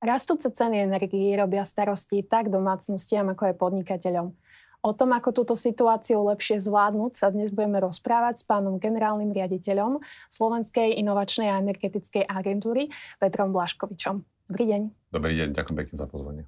Rastúce 0.00 0.50
ceny 0.50 0.90
energií 0.90 1.30
robia 1.38 1.62
starosti 1.62 2.26
tak 2.26 2.50
domácnostiam, 2.50 3.30
ako 3.30 3.52
aj 3.52 3.54
podnikateľom. 3.62 4.34
O 4.80 4.96
tom, 4.96 5.12
ako 5.12 5.30
túto 5.30 5.52
situáciu 5.52 6.24
lepšie 6.24 6.56
zvládnuť, 6.56 7.12
sa 7.12 7.28
dnes 7.28 7.52
budeme 7.52 7.84
rozprávať 7.84 8.40
s 8.40 8.44
pánom 8.48 8.80
generálnym 8.80 9.28
riaditeľom 9.28 10.00
Slovenskej 10.32 10.96
inovačnej 10.96 11.52
a 11.52 11.60
energetickej 11.60 12.24
agentúry 12.24 12.88
Petrom 13.20 13.52
Blaškovičom. 13.52 14.24
Dobrý 14.48 14.64
deň. 14.72 14.82
Dobrý 15.12 15.32
deň, 15.36 15.48
ďakujem 15.52 15.76
pekne 15.84 15.96
za 16.00 16.08
pozvanie. 16.08 16.42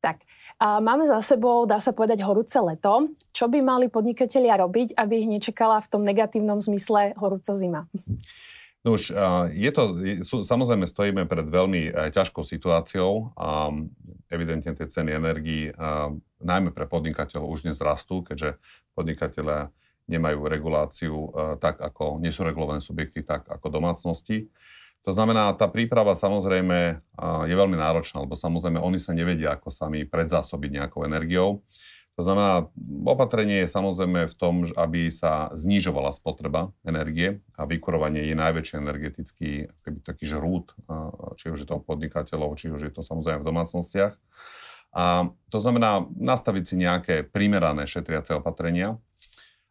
Tak, 0.00 0.24
a 0.58 0.82
máme 0.82 1.06
za 1.06 1.22
sebou, 1.22 1.66
dá 1.70 1.78
sa 1.78 1.94
povedať, 1.94 2.26
horúce 2.26 2.58
leto. 2.58 3.14
Čo 3.30 3.46
by 3.46 3.62
mali 3.62 3.86
podnikatelia 3.86 4.58
robiť, 4.58 4.98
aby 4.98 5.22
ich 5.22 5.30
nečakala 5.30 5.78
v 5.78 5.90
tom 5.90 6.02
negatívnom 6.02 6.58
zmysle 6.58 7.14
horúca 7.14 7.54
zima? 7.54 7.86
No 8.82 8.94
už 8.94 9.10
je 9.54 9.70
to, 9.74 9.82
samozrejme 10.42 10.86
stojíme 10.86 11.26
pred 11.26 11.46
veľmi 11.46 11.82
e, 11.90 11.92
ťažkou 12.14 12.46
situáciou 12.46 13.34
a 13.34 13.74
evidentne 14.30 14.70
tie 14.70 14.86
ceny 14.86 15.10
energií, 15.18 15.74
najmä 16.38 16.70
pre 16.70 16.86
podnikateľov, 16.86 17.58
už 17.58 17.66
dnes 17.66 17.82
rastú, 17.82 18.22
keďže 18.22 18.58
podnikatelia 18.94 19.74
nemajú 20.08 20.38
reguláciu 20.48 21.14
e, 21.14 21.28
tak, 21.60 21.78
ako 21.84 22.18
nie 22.18 22.32
sú 22.32 22.42
regulované 22.42 22.80
subjekty, 22.80 23.20
tak 23.22 23.44
ako 23.44 23.68
domácnosti. 23.68 24.48
To 25.06 25.14
znamená, 25.14 25.54
tá 25.54 25.70
príprava 25.70 26.12
samozrejme 26.18 27.00
je 27.48 27.54
veľmi 27.54 27.78
náročná, 27.78 28.24
lebo 28.24 28.34
samozrejme 28.34 28.82
oni 28.82 28.98
sa 29.00 29.14
nevedia, 29.16 29.54
ako 29.54 29.70
sami 29.72 30.04
predzásobiť 30.04 30.82
nejakou 30.82 31.06
energiou. 31.06 31.64
To 32.18 32.26
znamená, 32.26 32.66
opatrenie 33.06 33.62
je 33.62 33.70
samozrejme 33.70 34.26
v 34.26 34.34
tom, 34.34 34.66
aby 34.74 35.06
sa 35.06 35.54
znižovala 35.54 36.10
spotreba 36.10 36.74
energie 36.82 37.38
a 37.54 37.62
vykurovanie 37.62 38.26
je 38.26 38.34
najväčší 38.34 38.74
energetický 38.74 39.70
keby 39.86 39.98
taký 40.02 40.26
žrút, 40.26 40.74
či 41.38 41.54
už 41.54 41.62
je 41.62 41.68
to 41.70 41.78
podnikateľov, 41.78 42.58
či 42.58 42.74
už 42.74 42.90
je 42.90 42.92
to 42.92 43.06
samozrejme 43.06 43.38
v 43.38 43.48
domácnostiach. 43.48 44.18
A 44.98 45.30
to 45.46 45.58
znamená 45.62 46.10
nastaviť 46.10 46.64
si 46.66 46.74
nejaké 46.74 47.22
primerané 47.22 47.86
šetriace 47.86 48.34
opatrenia. 48.34 48.98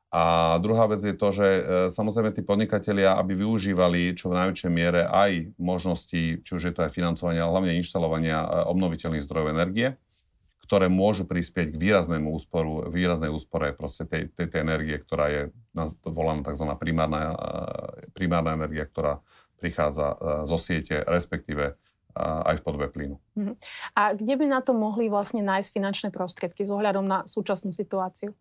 A 0.07 0.55
druhá 0.63 0.87
vec 0.87 1.03
je 1.03 1.11
to, 1.11 1.35
že 1.35 1.47
e, 1.47 1.61
samozrejme 1.91 2.31
tí 2.31 2.39
podnikatelia, 2.39 3.19
aby 3.19 3.43
využívali 3.43 4.15
čo 4.15 4.31
v 4.31 4.39
najväčšej 4.39 4.71
miere 4.71 5.03
aj 5.03 5.51
možnosti, 5.59 6.39
či 6.39 6.51
už 6.55 6.63
je 6.63 6.73
to 6.73 6.87
aj 6.87 6.95
financovania, 6.95 7.43
ale 7.43 7.51
hlavne 7.51 7.75
inštalovania 7.75 8.39
e, 8.39 8.47
obnoviteľných 8.71 9.25
zdrojov 9.27 9.51
energie, 9.51 9.99
ktoré 10.63 10.87
môžu 10.87 11.27
prispieť 11.27 11.75
k 11.75 11.79
výraznému 11.79 12.31
úsporu, 12.31 12.87
výraznej 12.87 13.27
úspore 13.27 13.75
proste 13.75 14.07
tej, 14.07 14.31
tej, 14.31 14.47
tej 14.47 14.59
energie, 14.63 14.95
ktorá 14.95 15.27
je 15.27 15.41
volaná 16.07 16.39
tzv. 16.43 16.71
Primárna, 16.79 17.19
eh, 17.19 17.35
primárna 18.15 18.55
energia, 18.55 18.87
ktorá 18.87 19.19
prichádza 19.57 20.13
zo 20.45 20.57
siete, 20.61 21.01
respektíve 21.01 21.81
aj 22.17 22.59
v 22.59 22.65
podobe 22.65 22.89
plynu. 22.89 23.15
Uh-huh. 23.37 23.53
A 23.93 24.17
kde 24.17 24.33
by 24.33 24.45
na 24.49 24.65
to 24.65 24.73
mohli 24.73 25.07
vlastne 25.07 25.45
nájsť 25.45 25.69
finančné 25.69 26.09
prostriedky 26.09 26.65
s 26.65 26.73
ohľadom 26.73 27.05
na 27.05 27.23
súčasnú 27.29 27.69
situáciu? 27.69 28.33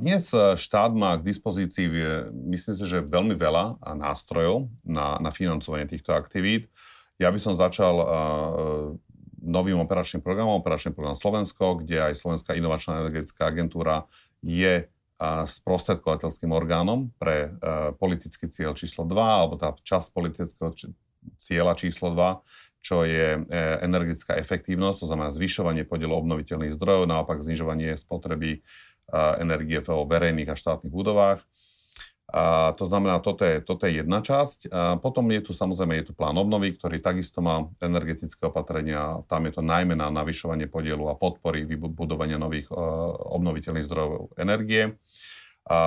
Dnes 0.00 0.32
štát 0.32 0.96
má 0.96 1.20
k 1.20 1.28
dispozícii, 1.28 1.84
myslím 2.32 2.74
si, 2.74 2.84
že 2.88 3.04
veľmi 3.04 3.36
veľa 3.36 3.84
nástrojov 4.00 4.72
na, 4.80 5.20
na 5.20 5.28
financovanie 5.28 5.84
týchto 5.84 6.16
aktivít. 6.16 6.72
Ja 7.20 7.28
by 7.28 7.36
som 7.36 7.52
začal 7.52 8.00
novým 9.38 9.78
operačným 9.84 10.24
programom, 10.24 10.58
operačný 10.58 10.96
program 10.96 11.14
Slovensko, 11.14 11.84
kde 11.84 12.10
aj 12.10 12.18
Slovenská 12.18 12.56
inovačná 12.56 13.06
energetická 13.06 13.52
agentúra 13.52 14.08
je 14.40 14.88
sprostredkovateľským 15.22 16.54
orgánom 16.54 17.10
pre 17.18 17.50
politický 17.98 18.46
cieľ 18.46 18.78
číslo 18.78 19.02
2, 19.02 19.18
alebo 19.18 19.58
tá 19.58 19.74
časť 19.74 20.14
politického 20.14 20.70
cieľa 21.42 21.74
číslo 21.74 22.14
2, 22.14 22.38
čo 22.84 23.02
je 23.02 23.36
e, 23.36 23.40
energetická 23.82 24.38
efektívnosť, 24.38 25.04
to 25.04 25.10
znamená 25.10 25.30
zvyšovanie 25.34 25.84
podielu 25.84 26.14
obnoviteľných 26.14 26.74
zdrojov, 26.74 27.10
naopak 27.10 27.42
znižovanie 27.42 27.98
spotreby 27.98 28.62
energie 29.40 29.80
vo 29.80 30.04
verejných 30.04 30.52
a 30.52 30.56
štátnych 30.56 30.92
budovách. 30.92 31.40
A 32.28 32.76
to 32.76 32.84
znamená, 32.84 33.24
toto 33.24 33.40
je, 33.40 33.64
toto 33.64 33.88
je 33.88 34.04
jedna 34.04 34.20
časť. 34.20 34.68
A 34.68 35.00
potom 35.00 35.24
je 35.32 35.48
tu 35.48 35.56
samozrejme 35.56 36.04
je 36.04 36.06
tu 36.08 36.12
plán 36.12 36.36
obnovy, 36.36 36.76
ktorý 36.76 37.00
takisto 37.00 37.40
má 37.40 37.72
energetické 37.80 38.52
opatrenia. 38.52 39.24
Tam 39.32 39.48
je 39.48 39.56
to 39.56 39.62
najmä 39.64 39.96
na 39.96 40.12
navyšovanie 40.12 40.68
podielu 40.68 41.08
a 41.08 41.16
podpory 41.16 41.64
vybudovania 41.64 42.36
nových 42.36 42.68
uh, 42.68 42.76
obnoviteľných 43.32 43.86
zdrojov 43.88 44.36
energie. 44.36 45.00
A 45.72 45.80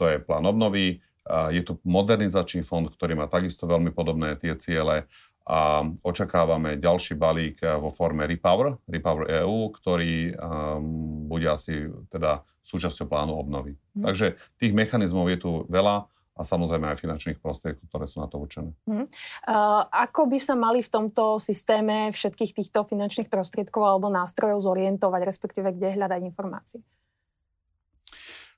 to 0.00 0.04
je 0.08 0.16
plán 0.24 0.48
obnovy. 0.48 1.04
A 1.28 1.52
je 1.52 1.60
tu 1.60 1.76
modernizačný 1.84 2.64
fond, 2.64 2.88
ktorý 2.88 3.12
má 3.12 3.28
takisto 3.28 3.68
veľmi 3.68 3.92
podobné 3.92 4.40
tie 4.40 4.56
ciele 4.56 5.04
a 5.44 5.84
očakávame 6.00 6.80
ďalší 6.80 7.20
balík 7.20 7.60
eh, 7.60 7.76
vo 7.76 7.92
forme 7.92 8.24
Repower, 8.24 8.80
Repower 8.88 9.28
EU, 9.44 9.68
ktorý 9.68 10.32
um, 10.32 11.28
bude 11.28 11.44
asi 11.52 11.84
teda 12.08 12.40
súčasťou 12.64 13.04
plánu 13.12 13.36
obnovy. 13.36 13.76
Mm. 13.92 14.04
Takže 14.08 14.26
tých 14.56 14.72
mechanizmov 14.72 15.28
je 15.28 15.38
tu 15.44 15.50
veľa 15.68 16.08
a 16.34 16.42
samozrejme 16.42 16.90
aj 16.90 16.98
finančných 16.98 17.38
prostriedkov, 17.38 17.86
ktoré 17.92 18.10
sú 18.10 18.24
na 18.24 18.26
to 18.26 18.40
určené. 18.40 18.72
Mm. 18.88 19.06
Uh, 19.44 19.84
ako 19.92 20.32
by 20.32 20.38
sa 20.40 20.56
mali 20.56 20.80
v 20.80 20.90
tomto 20.90 21.36
systéme 21.36 22.08
všetkých 22.10 22.56
týchto 22.56 22.88
finančných 22.88 23.28
prostriedkov 23.28 23.84
alebo 23.84 24.08
nástrojov 24.08 24.64
zorientovať, 24.64 25.20
respektíve 25.28 25.76
kde 25.76 25.94
hľadať 25.94 26.20
informácie? 26.24 26.80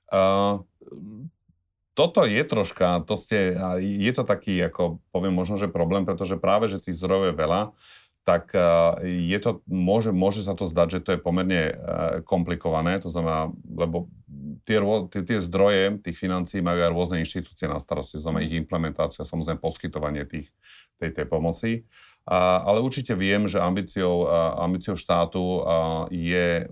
Uh, 0.07 0.63
toto 1.97 2.29
je 2.29 2.45
troška, 2.45 3.01
to 3.09 3.17
ste, 3.17 3.57
je 3.81 4.11
to 4.13 4.21
taký, 4.21 4.61
ako 4.61 5.01
poviem 5.09 5.33
možno, 5.33 5.57
že 5.57 5.65
problém, 5.65 6.05
pretože 6.05 6.37
práve, 6.37 6.69
že 6.69 6.77
tých 6.77 7.01
zdrojov 7.01 7.33
je 7.33 7.35
veľa, 7.41 7.61
tak 8.21 8.51
je 9.07 9.39
to, 9.39 9.63
môže, 9.65 10.11
môže 10.11 10.43
sa 10.43 10.51
to 10.51 10.67
zdať, 10.67 10.99
že 10.99 10.99
to 10.99 11.09
je 11.15 11.23
pomerne 11.23 11.71
e, 11.71 11.73
komplikované, 12.27 12.99
to 12.99 13.07
znamená, 13.07 13.55
lebo 13.71 14.11
tie, 14.67 14.83
tie, 14.83 15.21
tie 15.23 15.39
zdroje 15.39 16.03
tých 16.03 16.19
financií 16.19 16.59
majú 16.59 16.75
aj 16.83 16.91
rôzne 16.91 17.17
inštitúcie 17.23 17.71
na 17.71 17.79
starosti, 17.79 18.19
to 18.19 18.27
znamená 18.27 18.43
ich 18.43 18.59
implementáciu 18.59 19.23
a 19.23 19.31
samozrejme 19.31 19.63
poskytovanie 19.63 20.27
tých, 20.27 20.51
tej, 20.99 21.15
tej 21.15 21.25
pomoci. 21.25 21.87
A, 22.27 22.67
ale 22.67 22.83
určite 22.83 23.15
viem, 23.15 23.47
že 23.47 23.63
ambíciou, 23.63 24.27
ambíciou 24.59 24.99
štátu 24.99 25.63
je 26.11 26.47
e, 26.61 26.65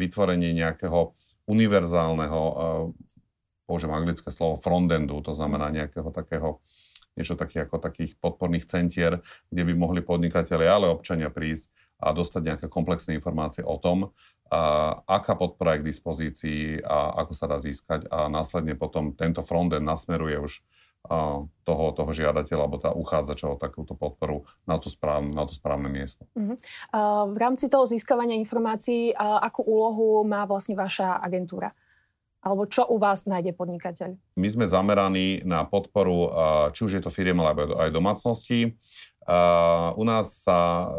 vytvorenie 0.00 0.56
nejakého 0.56 1.12
univerzálneho 1.44 2.40
použijem 3.72 3.96
anglické 3.96 4.28
slovo 4.28 4.60
frontendu, 4.60 5.24
to 5.24 5.32
znamená 5.32 5.72
nejakého 5.72 6.12
takého 6.12 6.60
niečo 7.16 7.36
také 7.36 7.64
ako 7.64 7.76
takých 7.76 8.16
podporných 8.20 8.68
centier, 8.68 9.20
kde 9.52 9.62
by 9.68 9.72
mohli 9.76 10.00
podnikatelia, 10.00 10.76
ale 10.76 10.92
občania 10.92 11.28
prísť 11.28 11.72
a 12.00 12.12
dostať 12.12 12.42
nejaké 12.44 12.66
komplexné 12.72 13.16
informácie 13.16 13.64
o 13.64 13.76
tom, 13.76 14.12
a, 14.48 14.96
aká 15.04 15.36
podpora 15.36 15.76
je 15.76 15.80
k 15.84 15.88
dispozícii 15.92 16.62
a 16.80 17.16
ako 17.24 17.32
sa 17.32 17.48
dá 17.48 17.60
získať 17.60 18.08
a 18.08 18.32
následne 18.32 18.76
potom 18.76 19.12
tento 19.12 19.44
frontend 19.44 19.84
nasmeruje 19.84 20.36
už 20.40 20.64
toho, 21.66 21.84
toho 21.98 22.10
žiadateľa 22.14 22.62
alebo 22.62 22.78
tá 22.78 22.94
uchádzača 22.94 23.46
o 23.50 23.58
takúto 23.58 23.98
podporu 23.98 24.46
na 24.70 24.78
to 24.78 24.86
správne, 24.86 25.34
na 25.34 25.42
to 25.42 25.50
správne 25.50 25.90
miesto. 25.90 26.30
Uh-huh. 26.38 26.54
Uh, 26.94 27.26
v 27.34 27.38
rámci 27.42 27.66
toho 27.66 27.82
získavania 27.82 28.38
informácií, 28.38 29.10
akú 29.18 29.66
úlohu 29.66 30.22
má 30.22 30.46
vlastne 30.46 30.78
vaša 30.78 31.18
agentúra? 31.18 31.74
Alebo 32.42 32.66
čo 32.66 32.82
u 32.90 32.98
vás 32.98 33.22
nájde 33.30 33.54
podnikateľ? 33.54 34.18
My 34.34 34.48
sme 34.50 34.66
zameraní 34.66 35.46
na 35.46 35.62
podporu, 35.62 36.26
či 36.74 36.90
už 36.90 36.92
je 36.98 37.02
to 37.06 37.14
firiem, 37.14 37.38
alebo 37.38 37.78
aj 37.78 37.94
domácnosti. 37.94 38.74
U 39.94 40.02
nás 40.02 40.42
sa 40.42 40.90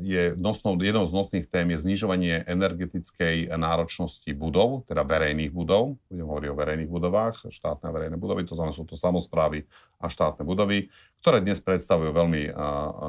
je 0.00 0.38
nosnou, 0.38 0.78
jednou 0.78 1.02
z 1.02 1.12
nosných 1.12 1.46
tém 1.50 1.66
je 1.74 1.82
znižovanie 1.82 2.46
energetickej 2.46 3.50
náročnosti 3.52 4.30
budov, 4.38 4.86
teda 4.86 5.02
verejných 5.02 5.50
budov. 5.50 5.98
Budem 6.06 6.26
hovoriť 6.30 6.48
o 6.48 6.56
verejných 6.56 6.90
budovách, 6.92 7.50
štátne 7.50 7.90
a 7.90 7.92
verejné 7.92 8.16
budovy, 8.16 8.46
to 8.46 8.54
znamená, 8.54 8.70
sú 8.70 8.86
to 8.86 8.94
samozprávy 8.94 9.66
a 9.98 10.06
štátne 10.06 10.46
budovy, 10.46 10.94
ktoré 11.20 11.42
dnes 11.42 11.58
predstavujú 11.58 12.14
veľmi 12.14 12.54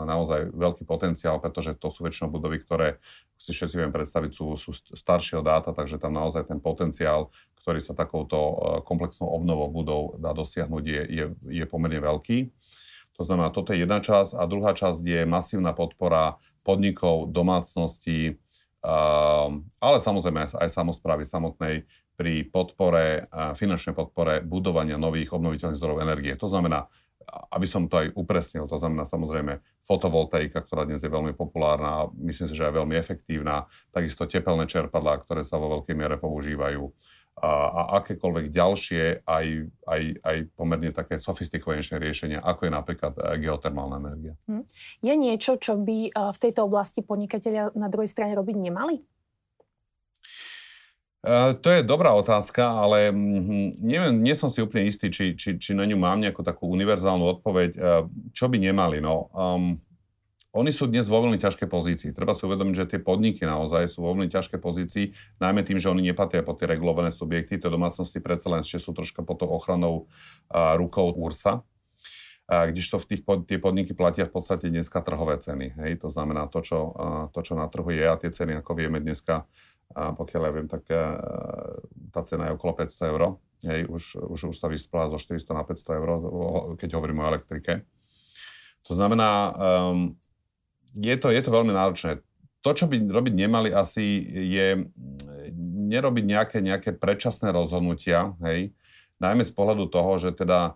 naozaj 0.09 0.51
veľký 0.57 0.89
potenciál, 0.89 1.37
pretože 1.37 1.77
to 1.77 1.93
sú 1.93 2.01
väčšinou 2.01 2.33
budovy, 2.33 2.65
ktoré 2.65 2.97
si 3.37 3.53
všetci 3.53 3.77
viem 3.77 3.93
predstaviť, 3.93 4.31
sú, 4.33 4.57
sú 4.57 4.73
staršieho 4.73 5.45
dáta, 5.45 5.77
takže 5.77 6.01
tam 6.01 6.17
naozaj 6.17 6.49
ten 6.49 6.57
potenciál, 6.57 7.29
ktorý 7.61 7.77
sa 7.77 7.93
takouto 7.93 8.35
komplexnou 8.89 9.29
obnovou 9.29 9.69
budov 9.69 10.01
dá 10.17 10.33
dosiahnuť, 10.33 10.83
je, 10.83 11.01
je, 11.07 11.25
je 11.61 11.65
pomerne 11.69 12.01
veľký. 12.01 12.49
To 13.17 13.25
znamená, 13.25 13.49
toto 13.49 13.73
je 13.73 13.81
jedna 13.81 13.97
časť 13.97 14.37
a 14.37 14.45
druhá 14.45 14.77
časť 14.77 15.01
je 15.01 15.21
masívna 15.25 15.73
podpora 15.73 16.37
podnikov, 16.61 17.33
domácností, 17.33 18.37
ale 19.81 19.97
samozrejme 19.97 20.45
aj 20.45 20.69
samozprávy 20.69 21.25
samotnej 21.25 21.89
pri 22.13 22.45
podpore, 22.49 23.25
finančnej 23.57 23.93
podpore 23.97 24.41
budovania 24.45 25.01
nových 25.01 25.33
obnoviteľných 25.33 25.77
zdrojov 25.77 26.01
energie. 26.05 26.33
To 26.37 26.49
znamená, 26.49 26.85
aby 27.51 27.67
som 27.67 27.91
to 27.91 27.99
aj 27.99 28.15
upresnil, 28.15 28.69
to 28.69 28.79
znamená 28.79 29.03
samozrejme 29.03 29.59
fotovoltaika, 29.83 30.63
ktorá 30.63 30.87
dnes 30.87 31.03
je 31.03 31.11
veľmi 31.11 31.35
populárna 31.35 31.89
a 32.05 32.09
myslím 32.23 32.47
si, 32.47 32.55
že 32.55 32.69
je 32.69 32.77
veľmi 32.79 32.95
efektívna, 32.95 33.67
takisto 33.91 34.23
tepelné 34.29 34.63
čerpadlá, 34.69 35.25
ktoré 35.25 35.43
sa 35.43 35.59
vo 35.59 35.67
veľkej 35.77 35.95
miere 35.97 36.15
používajú 36.15 36.87
a, 37.37 37.51
a 37.69 37.81
akékoľvek 38.01 38.49
ďalšie, 38.49 39.21
aj, 39.29 39.45
aj, 39.85 40.01
aj 40.25 40.37
pomerne 40.57 40.89
také 40.89 41.21
sofistikovanejšie 41.21 42.01
riešenia, 42.01 42.39
ako 42.41 42.65
je 42.65 42.71
napríklad 42.73 43.13
e, 43.13 43.45
geotermálna 43.45 44.01
energia. 44.01 44.33
Hm. 44.49 44.65
Je 45.05 45.13
niečo, 45.13 45.61
čo 45.61 45.77
by 45.77 46.09
e, 46.09 46.11
v 46.13 46.37
tejto 46.41 46.65
oblasti 46.65 47.05
podnikatelia 47.05 47.69
na 47.77 47.93
druhej 47.93 48.09
strane 48.09 48.33
robiť 48.33 48.57
nemali? 48.57 48.97
Uh, 51.27 51.51
to 51.59 51.73
je 51.73 51.81
dobrá 51.83 52.13
otázka, 52.13 52.61
ale 52.63 53.11
mm, 53.11 53.83
neviem, 53.83 54.15
nie 54.21 54.37
som 54.37 54.47
si 54.47 54.63
úplne 54.63 54.87
istý, 54.87 55.11
či, 55.11 55.37
či, 55.37 55.59
či 55.59 55.75
na 55.75 55.83
ňu 55.83 55.97
mám 55.97 56.17
nejakú 56.23 56.39
takú 56.41 56.69
univerzálnu 56.71 57.25
odpoveď. 57.37 57.71
Čo 58.31 58.47
by 58.47 58.57
nemali? 58.61 59.03
No, 59.03 59.27
um, 59.35 59.75
oni 60.57 60.73
sú 60.73 60.89
dnes 60.89 61.05
vo 61.05 61.21
veľmi 61.21 61.37
ťažkej 61.37 61.69
pozícii. 61.69 62.09
Treba 62.17 62.33
si 62.33 62.41
uvedomiť, 62.49 62.73
že 62.73 62.85
tie 62.97 62.99
podniky 62.99 63.45
naozaj 63.45 63.85
sú 63.93 64.01
vo 64.01 64.17
veľmi 64.17 64.25
ťažkej 64.25 64.57
pozícii, 64.57 65.13
najmä 65.37 65.61
tým, 65.61 65.77
že 65.77 65.93
oni 65.93 66.01
nepatria 66.01 66.41
pod 66.41 66.57
tie 66.57 66.65
regulované 66.65 67.13
subjekty. 67.13 67.61
Tie 67.61 67.69
domácnosti 67.69 68.17
predsa 68.17 68.49
len 68.49 68.65
ešte 68.65 68.81
sú 68.81 68.97
troška 68.97 69.21
pod 69.21 69.45
tou 69.45 69.49
ochranou 69.53 70.09
uh, 70.09 70.73
rukou 70.73 71.13
URSA. 71.13 71.61
Uh, 72.47 72.73
kdežto 72.73 72.97
v 72.97 73.05
tých 73.05 73.21
pod, 73.21 73.45
tie 73.45 73.61
podniky 73.61 73.93
platia 73.93 74.25
v 74.25 74.33
podstate 74.33 74.73
dneska 74.73 74.97
trhové 75.05 75.37
ceny. 75.37 75.77
Hej? 75.77 76.01
To 76.01 76.09
znamená 76.09 76.49
to 76.49 76.65
čo, 76.65 76.79
uh, 76.89 77.23
to, 77.29 77.45
čo 77.45 77.53
na 77.53 77.69
trhu 77.69 77.93
je 77.93 78.07
a 78.07 78.17
tie 78.17 78.33
ceny, 78.33 78.57
ako 78.57 78.71
vieme 78.73 78.97
dneska, 78.97 79.45
uh, 79.93 80.11
pokiaľ 80.17 80.41
ja 80.41 80.51
viem, 80.57 80.67
tak 80.67 80.83
tá 82.09 82.21
cena 82.25 82.49
je 82.49 82.55
okolo 82.57 82.81
500 82.81 83.13
eur. 83.13 83.21
Hej? 83.61 83.85
Už, 83.93 84.03
už, 84.25 84.39
už 84.49 84.55
sa 84.57 84.71
vyspala 84.73 85.13
zo 85.13 85.21
400 85.21 85.53
na 85.53 85.61
500 85.61 85.99
eur, 86.01 86.09
keď 86.81 86.89
hovoríme 86.97 87.21
o 87.21 87.29
elektrike. 87.29 87.85
To 88.87 88.95
znamená, 88.95 89.51
um, 89.51 90.15
je 90.97 91.15
to, 91.21 91.29
je 91.29 91.41
to 91.45 91.53
veľmi 91.53 91.73
náročné. 91.73 92.25
To, 92.65 92.73
čo 92.73 92.89
by 92.89 92.97
robiť 92.99 93.33
nemali 93.37 93.69
asi, 93.69 94.25
je 94.33 94.67
mm, 94.81 94.89
nerobiť 95.93 96.23
nejaké, 96.25 96.57
nejaké 96.59 96.91
predčasné 96.97 97.53
rozhodnutia, 97.53 98.33
hej, 98.43 98.73
najmä 99.21 99.45
z 99.45 99.53
pohľadu 99.53 99.87
toho, 99.87 100.17
že 100.17 100.33
teda 100.33 100.75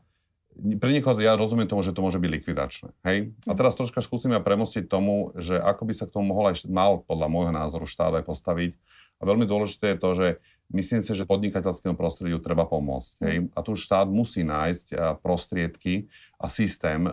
pre 0.52 0.92
niekoho 0.92 1.16
ja 1.24 1.40
rozumiem 1.40 1.66
tomu, 1.66 1.80
že 1.80 1.96
to 1.96 2.04
môže 2.04 2.20
byť 2.20 2.32
likvidačné. 2.32 2.90
Hej? 3.08 3.32
A 3.48 3.54
teraz 3.56 3.72
troška 3.74 4.04
skúsime 4.04 4.36
premostiť 4.44 4.84
tomu, 4.84 5.32
že 5.40 5.56
ako 5.56 5.88
by 5.88 5.94
sa 5.96 6.06
k 6.06 6.14
tomu 6.14 6.36
mohol 6.36 6.52
aj 6.52 6.68
mal 6.68 7.00
podľa 7.08 7.28
môjho 7.32 7.54
názoru 7.56 7.88
štát 7.88 8.20
aj 8.20 8.28
postaviť. 8.28 8.76
A 9.22 9.22
veľmi 9.24 9.48
dôležité 9.48 9.96
je 9.96 10.02
to, 10.02 10.10
že 10.12 10.28
myslím 10.76 11.02
si, 11.02 11.12
že 11.16 11.30
podnikateľskému 11.30 11.96
prostrediu 11.96 12.44
treba 12.44 12.68
pomôcť. 12.68 13.14
Hej? 13.24 13.36
A 13.56 13.60
tu 13.64 13.80
štát 13.80 14.12
musí 14.12 14.44
nájsť 14.44 15.20
prostriedky 15.24 16.12
a 16.36 16.52
systém, 16.52 17.08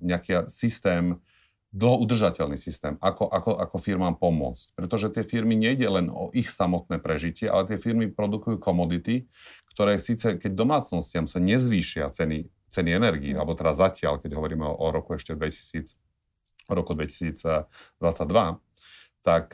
nejaký 0.00 0.48
systém 0.48 1.20
dlho 1.70 2.02
udržateľný 2.02 2.58
systém, 2.58 2.98
ako, 2.98 3.30
ako, 3.30 3.54
ako 3.54 3.76
firmám 3.78 4.18
pomôcť. 4.18 4.74
Pretože 4.74 5.14
tie 5.14 5.22
firmy 5.22 5.54
nejde 5.54 5.86
len 5.86 6.10
o 6.10 6.34
ich 6.34 6.50
samotné 6.50 6.98
prežitie, 6.98 7.46
ale 7.46 7.70
tie 7.70 7.78
firmy 7.78 8.10
produkujú 8.10 8.58
komodity, 8.58 9.30
ktoré 9.70 10.02
síce, 10.02 10.34
keď 10.34 10.50
domácnostiam 10.50 11.30
sa 11.30 11.38
nezvýšia 11.38 12.10
ceny, 12.10 12.50
ceny 12.74 12.90
energii, 12.90 13.32
alebo 13.38 13.54
teda 13.54 13.70
zatiaľ, 13.70 14.18
keď 14.18 14.34
hovoríme 14.34 14.66
o, 14.66 14.74
o 14.74 14.86
roku 14.90 15.14
ešte 15.14 15.38
2000, 15.38 15.94
roku 16.66 16.94
2022, 16.98 17.66
tak 19.22 19.46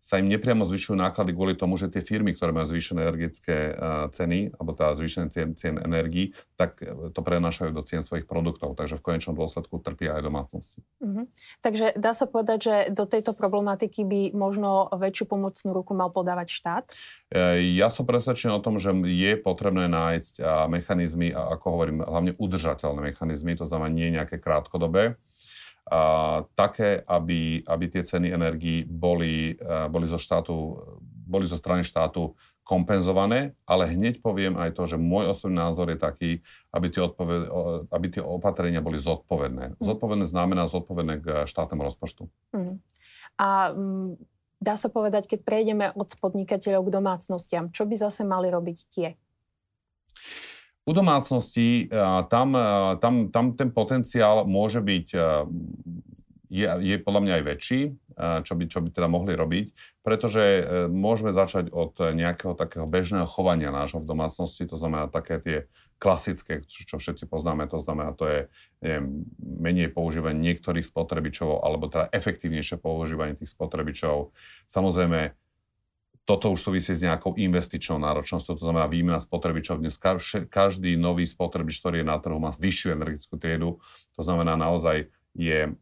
sa 0.00 0.16
im 0.16 0.32
nepriamo 0.32 0.64
zvyšujú 0.64 0.96
náklady 0.96 1.36
kvôli 1.36 1.52
tomu, 1.52 1.76
že 1.76 1.92
tie 1.92 2.00
firmy, 2.00 2.32
ktoré 2.32 2.56
majú 2.56 2.72
zvýšené 2.72 3.04
energetické 3.04 3.76
ceny, 4.08 4.56
alebo 4.56 4.72
teda 4.72 4.96
zvýšené 4.96 5.26
cien, 5.28 5.52
cien 5.52 5.76
energií, 5.76 6.32
tak 6.56 6.80
e, 6.80 7.12
to 7.12 7.20
prenášajú 7.20 7.70
do 7.76 7.84
cien 7.84 8.00
svojich 8.00 8.24
produktov. 8.24 8.80
Takže 8.80 8.96
v 8.96 9.04
konečnom 9.04 9.36
dôsledku 9.36 9.76
trpia 9.84 10.16
aj 10.16 10.24
domácnosti. 10.24 10.80
Uh-huh. 11.04 11.28
Takže 11.60 11.92
dá 12.00 12.16
sa 12.16 12.24
povedať, 12.24 12.58
že 12.64 12.74
do 12.96 13.04
tejto 13.04 13.36
problematiky 13.36 14.00
by 14.08 14.20
možno 14.32 14.88
väčšiu 14.88 15.28
pomocnú 15.28 15.76
ruku 15.76 15.92
mal 15.92 16.08
podávať 16.08 16.48
štát? 16.48 16.84
Uh, 17.28 17.60
ja 17.60 17.92
som 17.92 18.08
presvedčený 18.08 18.56
o 18.56 18.64
tom, 18.64 18.80
že 18.80 18.96
je 19.04 19.36
potrebné 19.36 19.84
nájsť 19.84 20.40
mechanizmy, 20.72 21.28
ako 21.36 21.66
hovorím, 21.76 22.00
hlavne 22.00 22.32
udržateľné 22.40 23.12
mechanizmy, 23.12 23.52
to 23.52 23.68
znamená 23.68 23.92
nie 23.92 24.08
nejaké 24.16 24.40
krátkodobé, 24.40 25.20
a, 25.90 26.00
také, 26.54 27.02
aby, 27.02 27.66
aby 27.66 27.84
tie 27.90 28.06
ceny 28.06 28.30
energií 28.30 28.86
boli, 28.86 29.58
a, 29.58 29.90
boli, 29.90 30.06
zo 30.06 30.16
štátu, 30.16 30.78
boli 31.02 31.50
zo 31.50 31.58
strany 31.58 31.82
štátu 31.82 32.38
kompenzované, 32.70 33.58
ale 33.66 33.90
hneď 33.90 34.22
poviem 34.22 34.54
aj 34.54 34.78
to, 34.78 34.86
že 34.86 34.94
môj 34.94 35.34
osobný 35.34 35.58
názor 35.58 35.90
je 35.90 35.98
taký, 35.98 36.30
aby 36.70 36.86
tie, 36.86 37.02
odpoved, 37.02 37.50
aby 37.90 38.06
tie 38.14 38.22
opatrenia 38.22 38.78
boli 38.78 39.02
zodpovedné. 39.02 39.74
Mm. 39.74 39.82
Zodpovedné 39.82 40.22
znamená 40.22 40.70
zodpovedné 40.70 41.14
k 41.18 41.26
štátnemu 41.50 41.82
rozpočtu. 41.82 42.30
Mm. 42.54 42.78
A 43.42 43.74
m, 43.74 44.14
dá 44.62 44.78
sa 44.78 44.86
povedať, 44.86 45.26
keď 45.26 45.40
prejdeme 45.42 45.90
od 45.98 46.14
podnikateľov 46.14 46.86
k 46.86 46.94
domácnostiam, 46.94 47.74
čo 47.74 47.90
by 47.90 47.94
zase 47.98 48.22
mali 48.22 48.46
robiť 48.54 48.78
tie? 48.86 49.18
U 50.90 50.92
domácností 50.92 51.86
tam, 52.26 52.48
tam, 52.98 53.14
tam 53.30 53.44
ten 53.54 53.70
potenciál 53.70 54.42
môže 54.42 54.82
byť, 54.82 55.06
je, 56.50 56.66
je 56.66 56.96
podľa 56.98 57.20
mňa 57.22 57.32
aj 57.38 57.44
väčší, 57.46 57.80
čo 58.44 58.52
by, 58.58 58.64
čo 58.68 58.78
by 58.84 58.88
teda 58.92 59.08
mohli 59.08 59.32
robiť, 59.32 59.66
pretože 60.04 60.42
e, 60.42 60.62
môžeme 60.92 61.32
začať 61.32 61.72
od 61.72 61.96
nejakého 61.96 62.52
takého 62.52 62.84
bežného 62.84 63.24
chovania 63.24 63.72
nášho 63.72 64.02
v 64.02 64.08
domácnosti, 64.08 64.68
to 64.68 64.76
znamená 64.76 65.08
také 65.08 65.40
tie 65.40 65.58
klasické, 65.96 66.64
čo 66.68 67.00
všetci 67.00 67.24
poznáme, 67.28 67.64
to 67.68 67.80
znamená, 67.80 68.12
to 68.12 68.28
je 68.28 68.40
neviem, 68.84 69.24
menej 69.40 69.88
používanie 69.92 70.40
niektorých 70.40 70.84
spotrebičov, 70.84 71.64
alebo 71.64 71.88
teda 71.88 72.12
efektívnejšie 72.12 72.76
používanie 72.80 73.36
tých 73.36 73.52
spotrebičov. 73.52 74.32
Samozrejme, 74.68 75.32
toto 76.30 76.54
už 76.54 76.62
súvisí 76.62 76.94
s 76.94 77.02
nejakou 77.02 77.34
investičnou 77.34 77.98
náročnosťou, 77.98 78.54
to 78.54 78.62
znamená 78.62 78.86
výmena 78.86 79.18
spotrebičov. 79.18 79.82
Dnes 79.82 79.98
každý 80.46 80.94
nový 80.94 81.26
spotrebič, 81.26 81.82
ktorý 81.82 82.06
je 82.06 82.06
na 82.06 82.22
trhu, 82.22 82.38
má 82.38 82.54
vyššiu 82.54 82.94
energetickú 82.94 83.34
triedu, 83.34 83.82
to 84.14 84.22
znamená 84.22 84.54
naozaj 84.54 85.10
je, 85.34 85.74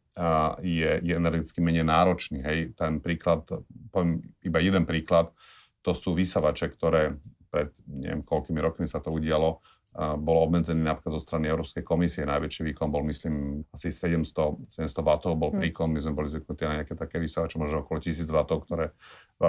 je, 0.65 0.91
je 1.05 1.13
energeticky 1.13 1.61
menej 1.61 1.85
náročný. 1.85 2.41
Hej. 2.41 2.73
Ten 2.81 3.05
príklad, 3.05 3.45
poviem 3.93 4.25
iba 4.41 4.57
jeden 4.65 4.89
príklad, 4.89 5.37
to 5.85 5.93
sú 5.93 6.17
vysavače, 6.17 6.73
ktoré 6.73 7.21
pred 7.53 7.69
neviem 7.85 8.25
koľkými 8.25 8.61
rokmi 8.65 8.89
sa 8.89 9.05
to 9.05 9.13
udialo, 9.13 9.61
bol 9.99 10.47
obmedzený 10.47 10.87
napríklad 10.87 11.11
zo 11.11 11.23
strany 11.23 11.51
Európskej 11.51 11.83
komisie. 11.83 12.23
Najväčší 12.23 12.63
výkon 12.71 12.87
bol, 12.87 13.03
myslím, 13.11 13.67
asi 13.75 13.91
700, 13.91 14.71
700 14.71 15.03
W 15.03 15.35
bol 15.35 15.51
hm. 15.51 15.59
príkon. 15.59 15.91
My 15.91 15.99
sme 15.99 16.15
boli 16.15 16.31
zvyknutí 16.31 16.63
na 16.63 16.83
nejaké 16.83 16.95
také 16.95 17.19
vysávače, 17.19 17.59
možno 17.59 17.83
okolo 17.83 17.99
1000 17.99 18.31
W, 18.31 18.41
ktoré 18.63 18.87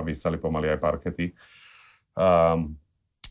vysali 0.01 0.41
pomaly 0.41 0.73
aj 0.73 0.79
parkety. 0.81 1.37
Um, 2.17 2.81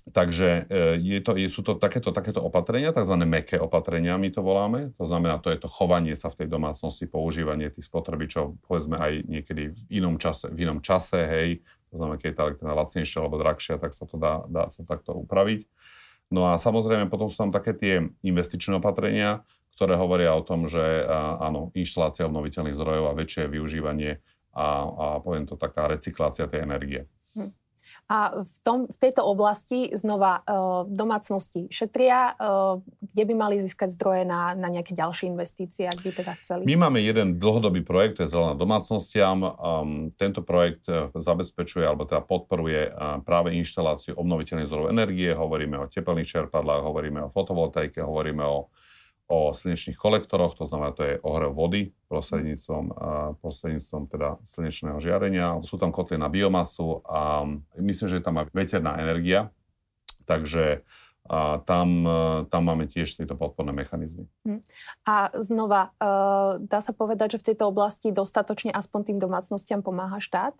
Takže 0.08 0.64
e, 0.68 0.96
je 1.04 1.20
to, 1.20 1.36
je, 1.36 1.48
sú 1.52 1.60
to 1.60 1.76
takéto, 1.76 2.10
takéto 2.16 2.40
opatrenia, 2.40 2.96
tzv. 2.96 3.14
meké 3.28 3.60
opatrenia, 3.60 4.16
my 4.16 4.32
to 4.32 4.40
voláme. 4.40 4.96
To 4.96 5.04
znamená, 5.04 5.36
to 5.36 5.52
je 5.52 5.60
to 5.60 5.68
chovanie 5.68 6.16
sa 6.16 6.32
v 6.32 6.44
tej 6.44 6.48
domácnosti, 6.48 7.04
používanie 7.04 7.68
tých 7.68 7.88
spotrebičov, 7.88 8.56
povedzme 8.64 8.96
aj 8.96 9.12
niekedy 9.28 9.76
v 9.76 9.80
inom 9.92 10.16
čase, 10.16 10.48
v 10.48 10.64
inom 10.64 10.80
čase 10.80 11.20
hej. 11.28 11.48
To 11.92 12.00
znamená, 12.00 12.16
keď 12.20 12.28
je 12.28 12.36
tá 12.36 12.42
elektrina 12.48 12.72
lacnejšia 12.76 13.18
alebo 13.20 13.36
drahšia, 13.40 13.74
tak 13.80 13.92
sa 13.92 14.04
to 14.08 14.16
dá, 14.16 14.44
dá 14.48 14.72
sa 14.72 14.80
takto 14.84 15.12
upraviť. 15.12 15.68
No 16.28 16.52
a 16.52 16.60
samozrejme 16.60 17.08
potom 17.08 17.32
sú 17.32 17.40
tam 17.40 17.50
také 17.52 17.72
tie 17.72 18.04
investičné 18.20 18.76
opatrenia, 18.76 19.44
ktoré 19.78 19.96
hovoria 19.96 20.34
o 20.34 20.44
tom, 20.44 20.68
že 20.68 21.06
áno, 21.40 21.70
inštalácia 21.72 22.28
obnoviteľných 22.28 22.76
zdrojov 22.76 23.04
a 23.08 23.16
väčšie 23.16 23.48
využívanie 23.48 24.20
a, 24.52 24.66
a 24.84 25.06
poviem 25.22 25.46
to 25.46 25.54
taká 25.54 25.86
recyklácia 25.88 26.50
tej 26.50 26.66
energie. 26.66 27.00
Hm. 27.38 27.54
A 28.08 28.40
v, 28.40 28.54
tom, 28.64 28.88
v 28.88 28.96
tejto 28.96 29.20
oblasti 29.20 29.92
znova 29.92 30.40
e, 30.40 30.42
domácnosti 30.88 31.68
šetria, 31.68 32.32
e, 32.32 32.80
kde 33.04 33.22
by 33.28 33.34
mali 33.36 33.60
získať 33.60 33.92
zdroje 33.92 34.24
na, 34.24 34.56
na 34.56 34.72
nejaké 34.72 34.96
ďalšie 34.96 35.28
investície, 35.28 35.84
ak 35.84 36.00
by 36.00 36.10
teda 36.16 36.32
chceli? 36.40 36.64
My 36.64 36.88
máme 36.88 37.04
jeden 37.04 37.36
dlhodobý 37.36 37.84
projekt, 37.84 38.16
to 38.16 38.24
je 38.24 38.32
Zelená 38.32 38.56
domácnostiam. 38.56 39.44
Um, 39.44 40.08
tento 40.16 40.40
projekt 40.40 40.88
e, 40.88 41.12
zabezpečuje, 41.12 41.84
alebo 41.84 42.08
teda 42.08 42.24
podporuje 42.24 42.88
uh, 42.88 43.20
práve 43.20 43.52
inštaláciu 43.52 44.16
obnoviteľných 44.16 44.68
zdrojov 44.72 44.88
energie. 44.88 45.28
Hovoríme 45.36 45.76
o 45.76 45.90
tepelných 45.92 46.32
čerpadlách, 46.32 46.88
hovoríme 46.88 47.28
o 47.28 47.32
fotovoltaike, 47.32 48.00
hovoríme 48.00 48.40
o 48.40 48.72
o 49.28 49.52
slnečných 49.52 50.00
kolektoroch, 50.00 50.56
to 50.56 50.64
znamená, 50.64 50.96
to 50.96 51.04
je 51.04 51.14
ohrev 51.20 51.52
vody 51.52 51.92
prostredníctvom, 52.08 52.84
prostredníctvom 53.44 54.02
teda 54.08 54.40
slnečného 54.40 54.96
žiarenia. 55.04 55.60
Sú 55.60 55.76
tam 55.76 55.92
kotle 55.92 56.16
na 56.16 56.32
biomasu 56.32 57.04
a 57.04 57.44
myslím, 57.76 58.08
že 58.08 58.18
je 58.18 58.24
tam 58.24 58.40
aj 58.40 58.48
veterná 58.56 58.96
energia, 58.96 59.52
takže 60.24 60.80
a 61.28 61.60
tam, 61.60 62.08
tam 62.48 62.62
máme 62.64 62.88
tiež 62.88 63.20
tieto 63.20 63.36
podporné 63.36 63.76
mechanizmy. 63.76 64.24
Hm. 64.48 64.64
A 65.04 65.28
znova, 65.36 65.92
dá 66.56 66.80
sa 66.80 66.96
povedať, 66.96 67.36
že 67.36 67.40
v 67.44 67.46
tejto 67.52 67.68
oblasti 67.68 68.08
dostatočne 68.16 68.72
aspoň 68.72 69.12
tým 69.12 69.18
domácnostiam 69.20 69.84
pomáha 69.84 70.24
štát? 70.24 70.56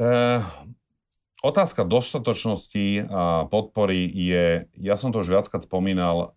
E, 0.00 0.40
otázka 1.44 1.84
dostatočnosti 1.84 3.04
a 3.12 3.44
podpory 3.52 4.08
je, 4.08 4.64
ja 4.80 4.96
som 4.96 5.12
to 5.12 5.20
už 5.20 5.28
viackrát 5.28 5.60
spomínal, 5.60 6.32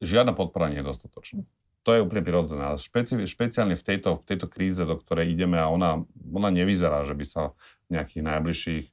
žiadna 0.00 0.32
podpora 0.32 0.72
nie 0.72 0.80
je 0.80 0.88
dostatočná. 0.88 1.42
To 1.88 1.96
je 1.96 2.04
úplne 2.04 2.20
prirodzené. 2.20 2.76
Špeci, 2.76 3.16
špeciálne 3.24 3.72
v 3.72 3.84
tejto, 3.84 4.20
v 4.20 4.24
tejto 4.28 4.46
kríze, 4.52 4.84
do 4.84 5.00
ktorej 5.00 5.32
ideme 5.32 5.56
a 5.56 5.72
ona, 5.72 6.04
ona 6.28 6.52
nevyzerá, 6.52 7.08
že 7.08 7.16
by 7.16 7.24
sa 7.24 7.42
v 7.88 7.96
nejakých 7.96 8.22
najbližších 8.24 8.86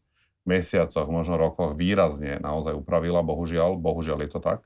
mesiacoch, 0.47 1.07
možno 1.11 1.35
rokoch 1.35 1.75
výrazne 1.75 2.39
naozaj 2.39 2.71
upravila, 2.79 3.19
bohužiaľ, 3.19 3.75
bohužiaľ 3.75 4.23
je 4.23 4.29
to 4.31 4.39
tak, 4.39 4.61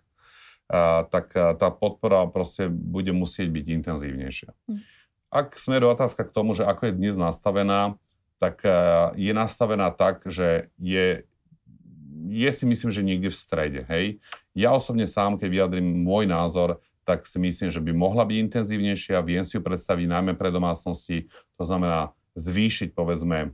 a, 0.70 1.10
tak 1.10 1.34
a, 1.34 1.58
tá 1.58 1.74
podpora 1.74 2.30
proste 2.30 2.70
bude 2.70 3.10
musieť 3.10 3.50
byť 3.50 3.66
intenzívnejšia. 3.82 4.54
Hm. 4.70 4.80
Ak 5.34 5.58
smeruje 5.58 5.98
otázka 5.98 6.30
k 6.30 6.36
tomu, 6.36 6.54
že 6.54 6.62
ako 6.62 6.94
je 6.94 6.94
dnes 6.94 7.18
nastavená, 7.18 7.98
tak 8.38 8.62
a, 8.62 9.10
je 9.18 9.34
nastavená 9.34 9.90
tak, 9.90 10.22
že 10.30 10.70
je, 10.78 11.26
je 12.32 12.50
si 12.56 12.64
myslím, 12.64 12.90
že 12.96 13.04
niekde 13.04 13.28
v 13.28 13.36
strede. 13.36 13.82
Hej? 13.92 14.24
Ja 14.56 14.72
osobne 14.72 15.04
sám, 15.04 15.36
keď 15.36 15.50
vyjadrím 15.52 16.08
môj 16.08 16.32
názor, 16.32 16.80
tak 17.04 17.28
si 17.28 17.36
myslím, 17.42 17.68
že 17.68 17.84
by 17.84 17.92
mohla 17.92 18.24
byť 18.24 18.38
intenzívnejšia. 18.48 19.26
Viem 19.26 19.44
si 19.44 19.60
ju 19.60 19.62
predstaviť 19.62 20.08
najmä 20.08 20.40
pre 20.40 20.54
domácnosti, 20.54 21.28
to 21.60 21.64
znamená 21.68 22.16
zvýšiť, 22.40 22.96
povedzme, 22.96 23.52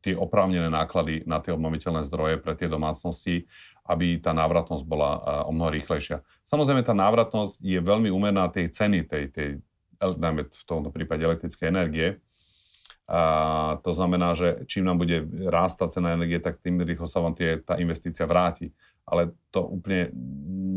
tie 0.00 0.14
oprávnené 0.14 0.70
náklady 0.70 1.26
na 1.26 1.42
tie 1.42 1.50
obnoviteľné 1.50 2.06
zdroje 2.06 2.38
pre 2.38 2.54
tie 2.54 2.70
domácnosti, 2.70 3.50
aby 3.82 4.22
tá 4.22 4.30
návratnosť 4.30 4.86
bola 4.86 5.42
o 5.44 5.50
mnoho 5.50 5.74
rýchlejšia. 5.74 6.22
Samozrejme, 6.46 6.86
tá 6.86 6.94
návratnosť 6.94 7.58
je 7.58 7.82
veľmi 7.82 8.08
umerná 8.14 8.46
tej 8.46 8.70
ceny, 8.70 9.02
tej, 9.10 9.24
tej, 9.34 9.48
najmä 9.98 10.46
v 10.46 10.64
tomto 10.64 10.94
prípade 10.94 11.26
elektrickej 11.26 11.66
energie. 11.66 12.22
A 13.06 13.20
to 13.86 13.94
znamená, 13.94 14.34
že 14.34 14.66
čím 14.66 14.82
nám 14.82 14.98
bude 14.98 15.22
rástať 15.46 15.98
cena 15.98 16.18
energie, 16.18 16.42
tak 16.42 16.58
tým 16.58 16.82
rýchlo 16.82 17.06
sa 17.06 17.22
vám 17.22 17.38
tie, 17.38 17.62
tá 17.62 17.78
investícia 17.78 18.26
vráti. 18.26 18.74
Ale 19.06 19.30
to 19.54 19.62
úplne 19.62 20.10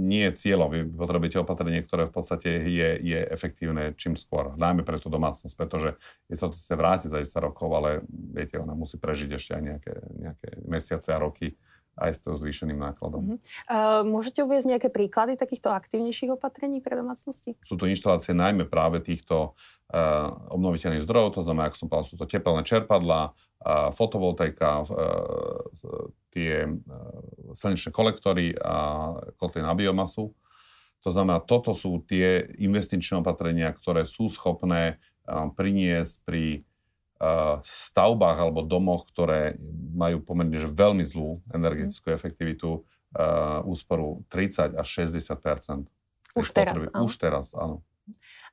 nie 0.06 0.30
je 0.30 0.38
cieľom. 0.38 0.70
Vy 0.70 0.80
potrebujete 0.94 1.42
opatrenie, 1.42 1.82
ktoré 1.82 2.06
v 2.06 2.14
podstate 2.14 2.70
je, 2.70 2.90
je 3.02 3.20
efektívne 3.34 3.98
čím 3.98 4.14
skôr. 4.14 4.54
Najmä 4.54 4.86
pre 4.86 5.02
tú 5.02 5.10
domácnosť, 5.10 5.58
pretože 5.58 5.98
je 6.30 6.38
sa 6.38 6.54
to 6.54 6.58
chce 6.58 6.74
vrátiť 6.78 7.10
za 7.10 7.18
10 7.18 7.50
rokov, 7.50 7.70
ale 7.74 8.06
viete, 8.10 8.62
ona 8.62 8.78
musí 8.78 9.02
prežiť 9.02 9.30
ešte 9.34 9.52
aj 9.58 9.62
nejaké, 9.66 9.94
nejaké 10.22 10.50
mesiace 10.70 11.10
a 11.10 11.18
roky 11.18 11.58
aj 12.00 12.12
s 12.16 12.20
tou 12.24 12.34
zvýšeným 12.40 12.80
nákladom. 12.80 13.22
Uh-huh. 13.22 13.38
Uh, 13.68 14.02
môžete 14.08 14.42
uvieť 14.48 14.72
nejaké 14.72 14.88
príklady 14.88 15.36
takýchto 15.36 15.70
aktivnejších 15.70 16.40
opatrení 16.40 16.80
pre 16.80 16.96
domácnosti? 16.96 17.60
Sú 17.60 17.76
to 17.76 17.86
inštalácie 17.86 18.32
najmä 18.32 18.66
práve 18.72 19.04
týchto 19.04 19.54
uh, 19.92 20.32
obnoviteľných 20.56 21.04
zdrojov, 21.04 21.36
to 21.36 21.42
znamená, 21.44 21.68
ako 21.68 21.78
som 21.78 21.88
povedal, 21.92 22.08
sú 22.08 22.16
to 22.16 22.26
tepelné 22.26 22.64
čerpadlá, 22.64 23.36
uh, 23.36 23.92
fotovoltaika, 23.92 24.88
uh, 24.88 26.08
tie 26.32 26.66
uh, 26.66 26.78
slnečné 27.52 27.92
kolektory 27.92 28.56
a 28.56 29.12
kotly 29.36 29.60
na 29.60 29.76
biomasu. 29.76 30.32
To 31.04 31.10
znamená, 31.12 31.44
toto 31.44 31.76
sú 31.76 32.04
tie 32.08 32.48
investičné 32.60 33.20
opatrenia, 33.20 33.72
ktoré 33.76 34.08
sú 34.08 34.32
schopné 34.32 35.00
uh, 35.28 35.52
priniesť 35.52 36.24
pri 36.24 36.64
stavbách 37.68 38.38
alebo 38.40 38.64
domoch, 38.64 39.04
ktoré 39.12 39.60
majú 39.92 40.24
pomerne 40.24 40.56
že 40.56 40.72
veľmi 40.72 41.04
zlú 41.04 41.44
energetickú 41.52 42.16
efektivitu, 42.16 42.88
úsporu 43.68 44.24
30 44.32 44.80
až 44.80 44.88
60 44.88 45.36
Už 46.38 46.48
teraz, 46.54 46.88
áno. 46.94 47.04
Už 47.10 47.14
teraz, 47.18 47.52
áno. 47.58 47.82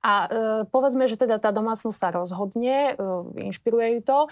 A 0.04 0.12
e, 0.12 0.28
povedzme, 0.70 1.10
že 1.10 1.18
teda 1.18 1.40
tá 1.42 1.50
domácnosť 1.50 1.98
sa 1.98 2.08
rozhodne, 2.14 2.94
e, 2.94 3.50
inšpiruje 3.50 3.98
ju 3.98 4.00
to. 4.04 4.18
E, 4.24 4.28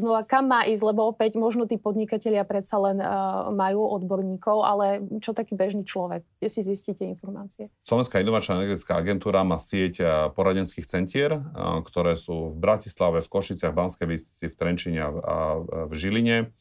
znova, 0.00 0.24
kam 0.24 0.48
má 0.48 0.64
ísť, 0.64 0.82
lebo 0.84 1.10
opäť 1.10 1.36
možno 1.36 1.68
tí 1.68 1.76
podnikatelia 1.76 2.46
predsa 2.46 2.80
len 2.80 2.98
e, 3.02 3.06
majú 3.52 3.84
odborníkov, 4.00 4.56
ale 4.64 4.86
čo 5.20 5.36
taký 5.36 5.58
bežný 5.58 5.84
človek? 5.84 6.24
Kde 6.40 6.48
si 6.48 6.60
zistíte 6.64 7.04
informácie? 7.04 7.68
Slovenská 7.84 8.22
inovačná 8.22 8.62
energetická 8.62 8.96
agentúra 8.96 9.44
má 9.44 9.60
sieť 9.60 9.94
e, 10.00 10.04
poradenských 10.32 10.86
centier, 10.88 11.36
e, 11.36 11.40
ktoré 11.84 12.16
sú 12.16 12.54
v 12.54 12.56
Bratislave, 12.56 13.20
v 13.20 13.28
Košiciach, 13.28 13.74
v 13.74 13.78
Banskej 13.78 14.06
Bystrici, 14.08 14.44
v 14.48 14.56
Trenčine 14.56 15.00
a 15.04 15.36
v 15.88 15.92
Žiline. 15.92 16.54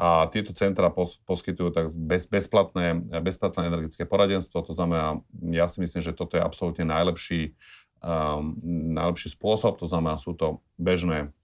A 0.00 0.24
tieto 0.32 0.56
centra 0.56 0.88
pos, 0.88 1.20
poskytujú 1.28 1.76
tak 1.76 1.92
bez, 1.92 2.24
bezplatné, 2.24 3.20
bezplatné 3.20 3.68
energetické 3.68 4.08
poradenstvo. 4.08 4.64
To 4.64 4.72
znamená, 4.72 5.20
ja 5.52 5.68
si 5.68 5.84
myslím, 5.84 6.00
že 6.00 6.16
toto 6.16 6.40
je 6.40 6.42
absolútne 6.42 6.88
najlepší, 6.88 7.52
um, 8.00 8.56
najlepší 8.96 9.36
spôsob. 9.36 9.76
To 9.76 9.84
znamená, 9.84 10.16
sú 10.16 10.32
to 10.32 10.64
bežné 10.80 11.36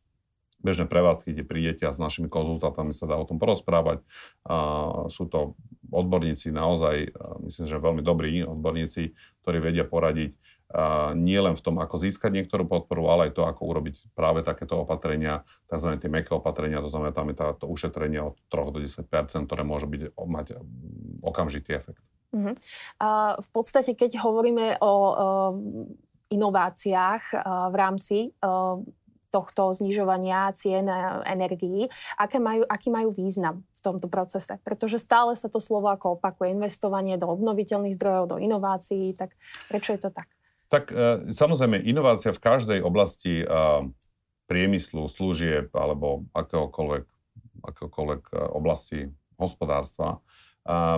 bežné 0.57 0.89
prevádzky, 0.89 1.31
kde 1.31 1.45
prídete 1.47 1.85
a 1.87 1.95
s 1.95 2.03
našimi 2.03 2.27
konzultantami 2.27 2.91
sa 2.91 3.07
dá 3.07 3.15
o 3.15 3.29
tom 3.29 3.39
porozprávať. 3.39 4.03
A 4.49 4.57
sú 5.13 5.29
to 5.31 5.55
odborníci 5.93 6.51
naozaj, 6.51 7.13
myslím, 7.47 7.67
že 7.71 7.79
veľmi 7.79 8.03
dobrí 8.03 8.43
odborníci, 8.43 9.15
ktorí 9.45 9.63
vedia 9.63 9.87
poradiť 9.87 10.35
nie 11.15 11.39
len 11.39 11.55
v 11.55 11.63
tom, 11.63 11.79
ako 11.79 11.95
získať 11.95 12.35
niektorú 12.35 12.67
podporu, 12.67 13.07
ale 13.07 13.31
aj 13.31 13.39
to, 13.39 13.43
ako 13.47 13.71
urobiť 13.71 14.11
práve 14.19 14.43
takéto 14.43 14.83
opatrenia, 14.83 15.47
tzv. 15.71 15.95
tie 15.95 16.11
meké 16.11 16.35
opatrenia, 16.35 16.83
to 16.83 16.91
znamená, 16.91 17.15
tam 17.15 17.31
je 17.31 17.39
to 17.39 17.67
ušetrenie 17.71 18.19
od 18.19 18.35
3 18.51 18.75
do 18.75 18.79
10% 18.83 19.47
ktoré 19.47 19.63
môže 19.63 19.87
byť, 19.87 20.19
mať 20.19 20.47
okamžitý 21.23 21.79
efekt. 21.79 22.03
Uh-huh. 22.35 22.53
A 22.99 23.39
v 23.39 23.49
podstate, 23.55 23.95
keď 23.95 24.19
hovoríme 24.19 24.83
o 24.83 24.93
uh, 24.93 25.13
inováciách 26.35 27.23
uh, 27.33 27.71
v 27.71 27.75
rámci 27.79 28.17
uh, 28.43 28.83
tohto 29.31 29.69
znižovania 29.75 30.49
cien 30.57 30.89
energií, 31.29 31.93
aké 32.17 32.41
majú, 32.41 32.65
aký 32.65 32.89
majú 32.89 33.13
význam 33.13 33.63
v 33.77 33.81
tomto 33.85 34.09
procese. 34.09 34.57
Pretože 34.65 34.97
stále 34.97 35.37
sa 35.37 35.53
to 35.53 35.61
slovo 35.61 35.93
ako 35.93 36.17
opakuje, 36.17 36.57
investovanie 36.57 37.21
do 37.21 37.29
obnoviteľných 37.29 37.97
zdrojov, 38.01 38.33
do 38.33 38.37
inovácií, 38.41 39.13
tak 39.13 39.37
prečo 39.69 39.93
je 39.93 40.09
to 40.09 40.11
tak? 40.15 40.36
Tak 40.67 40.91
e, 40.91 40.95
samozrejme, 41.31 41.79
inovácia 41.87 42.35
v 42.35 42.43
každej 42.43 42.81
oblasti 42.83 43.43
e, 43.43 43.47
priemyslu, 44.51 45.07
služieb 45.07 45.71
alebo 45.75 46.27
akéhokoľvek, 46.35 47.05
akéhokoľvek 47.63 48.23
e, 48.31 48.35
oblasti 48.51 49.01
hospodárstva 49.39 50.23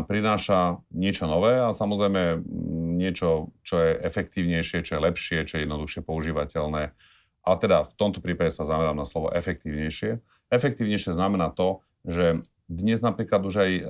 prináša 0.08 0.80
niečo 0.96 1.28
nové 1.28 1.60
a 1.60 1.76
samozrejme 1.76 2.40
niečo, 2.96 3.52
čo 3.60 3.84
je 3.84 4.00
efektívnejšie, 4.00 4.80
čo 4.80 4.96
je 4.96 5.04
lepšie, 5.04 5.38
čo 5.44 5.60
je 5.60 5.68
jednoduchšie 5.68 6.00
používateľné. 6.08 6.96
A 7.44 7.50
teda 7.60 7.84
v 7.84 7.92
tomto 7.92 8.24
prípade 8.24 8.48
sa 8.48 8.64
zamerám 8.64 8.96
na 8.96 9.04
slovo 9.04 9.28
efektívnejšie. 9.28 10.24
Efektívnejšie 10.48 11.12
znamená 11.12 11.52
to, 11.52 11.84
že 12.08 12.40
dnes 12.68 13.00
napríklad 13.00 13.40
už 13.48 13.54
aj 13.64 13.72
e, 13.72 13.82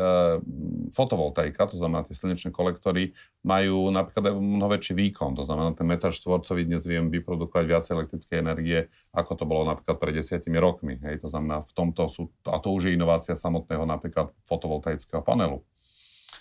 fotovoltaika, 0.94 1.66
to 1.66 1.74
znamená 1.74 2.06
tie 2.06 2.14
slnečné 2.14 2.54
kolektory, 2.54 3.10
majú 3.42 3.90
napríklad 3.90 4.30
aj 4.30 4.34
mnoho 4.38 4.70
väčší 4.70 4.94
výkon. 4.94 5.34
To 5.34 5.42
znamená, 5.42 5.74
ten 5.74 5.82
meter 5.82 6.14
štvorcový 6.14 6.62
dnes 6.62 6.86
viem 6.86 7.10
vyprodukovať 7.10 7.64
viac 7.66 7.84
elektrickej 7.90 8.38
energie, 8.38 8.86
ako 9.10 9.34
to 9.34 9.44
bolo 9.50 9.66
napríklad 9.66 9.98
pred 9.98 10.14
desiatimi 10.14 10.62
rokmi. 10.62 10.94
Hej. 11.02 11.26
To 11.26 11.28
znamená, 11.28 11.66
v 11.66 11.72
tomto 11.74 12.06
sú, 12.06 12.30
a 12.46 12.62
to 12.62 12.70
už 12.70 12.88
je 12.88 12.94
inovácia 12.94 13.34
samotného 13.34 13.82
napríklad 13.82 14.30
fotovoltaického 14.46 15.26
panelu. 15.26 15.58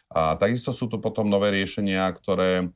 A 0.07 0.37
takisto 0.37 0.69
sú 0.71 0.87
tu 0.87 1.01
potom 1.01 1.27
nové 1.27 1.51
riešenia, 1.51 2.07
ktoré 2.13 2.69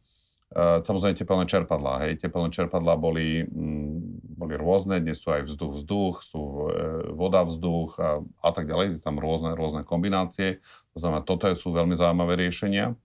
samozrejme 0.55 1.15
tepelné 1.15 1.46
čerpadlá. 1.48 2.03
Hej. 2.08 2.27
Tepelné 2.27 2.51
čerpadlá 2.51 3.00
boli, 3.00 3.48
mm, 3.48 4.36
boli 4.36 4.53
rôzne, 4.60 5.00
dnes 5.00 5.24
sú 5.24 5.31
aj 5.31 5.48
vzduch-vzduch, 5.48 6.15
sú 6.20 6.41
e, 6.41 6.70
voda-vzduch 7.15 7.91
a, 7.96 8.20
a 8.20 8.50
tak 8.51 8.67
ďalej. 8.67 9.00
Tam 9.00 9.15
rôzne, 9.15 9.55
rôzne 9.55 9.88
kombinácie. 9.88 10.60
To 10.91 10.98
znamená, 11.00 11.24
toto 11.24 11.48
sú 11.55 11.72
veľmi 11.72 11.96
zaujímavé 11.96 12.36
riešenia. 12.36 13.00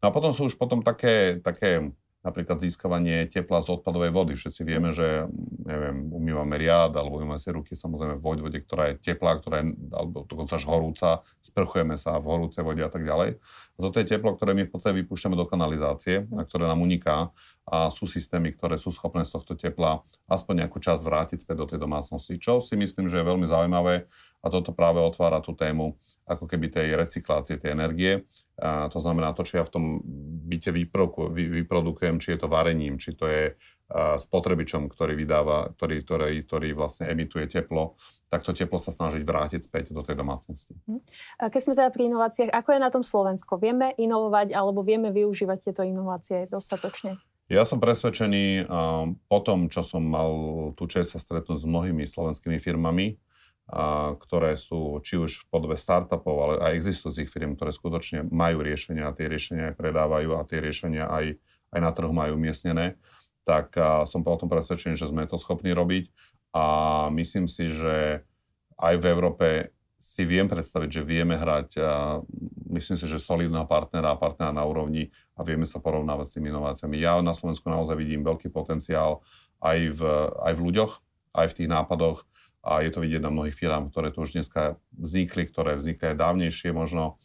No 0.00 0.04
a 0.08 0.10
potom 0.10 0.32
sú 0.32 0.48
už 0.48 0.56
potom 0.56 0.80
také, 0.80 1.36
také 1.44 1.92
napríklad 2.20 2.60
získavanie 2.60 3.24
tepla 3.32 3.64
z 3.64 3.80
odpadovej 3.80 4.12
vody. 4.12 4.36
Všetci 4.36 4.62
vieme, 4.68 4.92
že 4.92 5.24
neviem, 5.64 6.12
umývame 6.12 6.60
riad 6.60 6.92
alebo 6.92 7.16
umývame 7.16 7.40
si 7.40 7.48
ruky 7.48 7.72
samozrejme 7.72 8.20
v 8.20 8.24
vode, 8.24 8.60
ktorá 8.60 8.92
je 8.92 9.00
teplá, 9.00 9.40
ktorá 9.40 9.64
je 9.64 9.72
alebo 9.92 10.28
dokonca 10.28 10.60
až 10.60 10.64
horúca, 10.68 11.24
sprchujeme 11.40 11.96
sa 11.96 12.20
v 12.20 12.28
horúcej 12.28 12.60
vode 12.60 12.84
a 12.84 12.92
tak 12.92 13.08
ďalej. 13.08 13.40
A 13.40 13.78
toto 13.80 13.96
je 13.96 14.06
teplo, 14.06 14.36
ktoré 14.36 14.52
my 14.52 14.68
v 14.68 14.72
podstate 14.72 15.00
vypúšťame 15.00 15.36
do 15.36 15.48
kanalizácie 15.48 16.28
a 16.36 16.44
ktoré 16.44 16.68
nám 16.68 16.84
uniká 16.84 17.32
a 17.64 17.88
sú 17.88 18.04
systémy, 18.04 18.52
ktoré 18.52 18.76
sú 18.76 18.92
schopné 18.92 19.24
z 19.24 19.40
tohto 19.40 19.56
tepla 19.56 20.04
aspoň 20.28 20.66
nejakú 20.66 20.76
časť 20.76 21.00
vrátiť 21.00 21.38
späť 21.46 21.56
do 21.64 21.66
tej 21.72 21.78
domácnosti, 21.80 22.36
čo 22.36 22.60
si 22.60 22.76
myslím, 22.76 23.08
že 23.08 23.22
je 23.22 23.28
veľmi 23.30 23.46
zaujímavé 23.48 24.10
a 24.40 24.46
toto 24.48 24.72
práve 24.72 25.04
otvára 25.04 25.44
tú 25.44 25.52
tému 25.52 26.00
ako 26.24 26.48
keby 26.48 26.72
tej 26.72 26.96
recyklácie 26.96 27.60
tej 27.60 27.76
energie. 27.76 28.24
A 28.56 28.88
to 28.88 28.96
znamená 29.00 29.36
to, 29.36 29.44
čo 29.44 29.60
ja 29.60 29.64
v 29.64 29.72
tom 29.72 29.84
byte 30.48 30.72
vyprodukujem, 30.72 31.64
vyprodukujem 31.64 32.16
či 32.20 32.36
je 32.36 32.38
to 32.40 32.48
varením, 32.48 32.96
či 32.96 33.12
to 33.12 33.28
je 33.28 33.44
spotrebičom, 34.16 34.86
ktorý 34.86 35.18
vydáva, 35.18 35.74
ktorý, 35.74 36.06
ktorý, 36.06 36.46
ktorý 36.46 36.68
vlastne 36.78 37.10
emituje 37.10 37.50
teplo, 37.50 37.98
tak 38.30 38.46
to 38.46 38.54
teplo 38.54 38.78
sa 38.78 38.94
snažiť 38.94 39.26
vrátiť 39.26 39.66
späť 39.66 39.90
do 39.90 40.06
tej 40.06 40.14
domácnosti. 40.14 40.78
Mhm. 40.86 41.00
Keď 41.50 41.60
sme 41.60 41.74
teda 41.74 41.90
pri 41.90 42.06
inováciách, 42.06 42.50
ako 42.54 42.68
je 42.70 42.80
na 42.80 42.90
tom 42.94 43.02
Slovensko? 43.02 43.58
Vieme 43.58 43.92
inovovať 43.98 44.54
alebo 44.54 44.86
vieme 44.86 45.10
využívať 45.10 45.58
tieto 45.68 45.82
inovácie 45.82 46.46
dostatočne? 46.46 47.18
Ja 47.50 47.66
som 47.66 47.82
presvedčený 47.82 48.70
po 49.26 49.38
tom, 49.42 49.66
čo 49.66 49.82
som 49.82 50.06
mal 50.06 50.30
tú 50.78 50.86
čest 50.86 51.10
sa 51.10 51.18
stretnúť 51.18 51.58
s 51.58 51.66
mnohými 51.66 52.06
slovenskými 52.06 52.62
firmami, 52.62 53.18
a, 53.70 54.18
ktoré 54.18 54.58
sú 54.58 54.98
či 55.06 55.14
už 55.14 55.46
v 55.46 55.48
podobe 55.48 55.78
startupov, 55.78 56.34
ale 56.42 56.54
aj 56.58 56.72
existujúcich 56.74 57.30
firm, 57.30 57.54
ktoré 57.54 57.70
skutočne 57.70 58.26
majú 58.26 58.66
riešenia 58.66 59.06
a 59.06 59.14
tie 59.14 59.30
riešenia 59.30 59.70
aj 59.70 59.78
predávajú 59.78 60.34
a 60.34 60.42
tie 60.42 60.58
riešenia 60.58 61.06
aj, 61.06 61.38
aj 61.70 61.80
na 61.80 61.90
trhu 61.94 62.10
majú 62.10 62.34
umiestnené, 62.34 62.98
tak 63.46 63.78
som 64.10 64.26
potom 64.26 64.50
presvedčený, 64.50 64.98
že 64.98 65.06
sme 65.06 65.30
to 65.30 65.38
schopní 65.38 65.70
robiť 65.70 66.10
a 66.50 66.64
myslím 67.14 67.46
si, 67.46 67.70
že 67.70 68.26
aj 68.74 68.94
v 68.98 69.04
Európe 69.06 69.48
si 70.00 70.24
viem 70.24 70.48
predstaviť, 70.48 70.88
že 70.88 71.02
vieme 71.04 71.36
hrať, 71.36 71.76
a 71.76 72.24
myslím 72.72 72.96
si, 72.96 73.04
že 73.04 73.20
solidného 73.20 73.68
partnera 73.68 74.16
a 74.16 74.20
partnera 74.20 74.48
na 74.48 74.64
úrovni 74.64 75.12
a 75.36 75.44
vieme 75.44 75.68
sa 75.68 75.76
porovnávať 75.76 76.26
s 76.26 76.34
tými 76.40 76.48
inováciami. 76.48 76.96
Ja 76.96 77.20
na 77.20 77.36
Slovensku 77.36 77.68
naozaj 77.68 78.00
vidím 78.00 78.24
veľký 78.24 78.48
potenciál 78.48 79.20
aj 79.60 79.78
v, 79.92 80.00
aj 80.40 80.52
v 80.56 80.64
ľuďoch, 80.64 80.92
aj 81.36 81.46
v 81.52 81.56
tých 81.60 81.68
nápadoch 81.68 82.24
a 82.60 82.84
je 82.84 82.90
to 82.92 83.00
vidieť 83.00 83.24
na 83.24 83.32
mnohých 83.32 83.56
firmách, 83.56 83.88
ktoré 83.92 84.12
tu 84.12 84.24
už 84.24 84.36
dneska 84.36 84.76
vznikli, 84.92 85.48
ktoré 85.48 85.80
vznikli 85.80 86.12
aj 86.12 86.16
dávnejšie 86.20 86.76
možno 86.76 87.16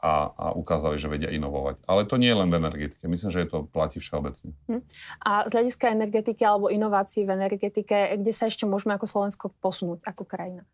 a, 0.00 0.32
a 0.32 0.46
ukázali, 0.56 0.96
že 0.96 1.12
vedia 1.12 1.28
inovovať. 1.28 1.84
Ale 1.84 2.08
to 2.08 2.16
nie 2.16 2.32
je 2.32 2.40
len 2.40 2.48
v 2.48 2.58
energetike. 2.58 3.04
Myslím, 3.04 3.30
že 3.30 3.44
je 3.44 3.48
to 3.52 3.58
platí 3.68 4.00
všeobecne. 4.00 4.56
Hm. 4.66 4.82
A 5.20 5.44
z 5.46 5.52
hľadiska 5.54 5.92
energetiky 5.92 6.42
alebo 6.42 6.72
inovácií 6.72 7.28
v 7.28 7.36
energetike, 7.36 8.16
kde 8.16 8.32
sa 8.32 8.48
ešte 8.48 8.64
môžeme 8.64 8.96
ako 8.96 9.06
Slovensko 9.06 9.52
posunúť 9.60 10.00
ako 10.02 10.24
krajina? 10.24 10.64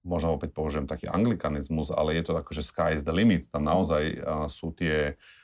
Možno 0.00 0.32
opäť 0.32 0.56
použijem 0.56 0.88
taký 0.88 1.12
anglikanizmus, 1.12 1.92
ale 1.92 2.16
je 2.16 2.24
to 2.24 2.32
ako, 2.32 2.56
že 2.56 2.64
sky 2.64 2.96
is 2.96 3.04
the 3.04 3.12
limit. 3.12 3.52
Tam 3.52 3.68
naozaj 3.68 4.16
sú 4.48 4.72
tie 4.72 5.12
uh, 5.12 5.39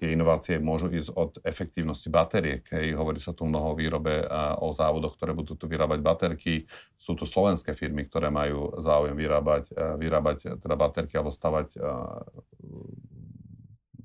tie 0.00 0.08
inovácie 0.16 0.56
môžu 0.58 0.88
ísť 0.88 1.12
od 1.12 1.38
efektívnosti 1.44 2.08
batériek. 2.08 2.64
Hej. 2.72 2.96
Hovorí 2.96 3.20
sa 3.20 3.36
tu 3.36 3.44
mnoho 3.44 3.72
o 3.72 3.78
výrobe 3.78 4.24
a 4.24 4.56
o 4.58 4.72
závodoch, 4.72 5.14
ktoré 5.20 5.36
budú 5.36 5.54
tu 5.54 5.68
vyrábať 5.68 6.00
baterky. 6.00 6.64
Sú 6.96 7.12
tu 7.14 7.28
slovenské 7.28 7.76
firmy, 7.76 8.08
ktoré 8.08 8.32
majú 8.32 8.74
záujem 8.80 9.14
vyrábať, 9.14 9.70
vyrábať 10.00 10.58
teda 10.58 10.74
baterky 10.74 11.14
alebo 11.20 11.30
stavať 11.30 11.78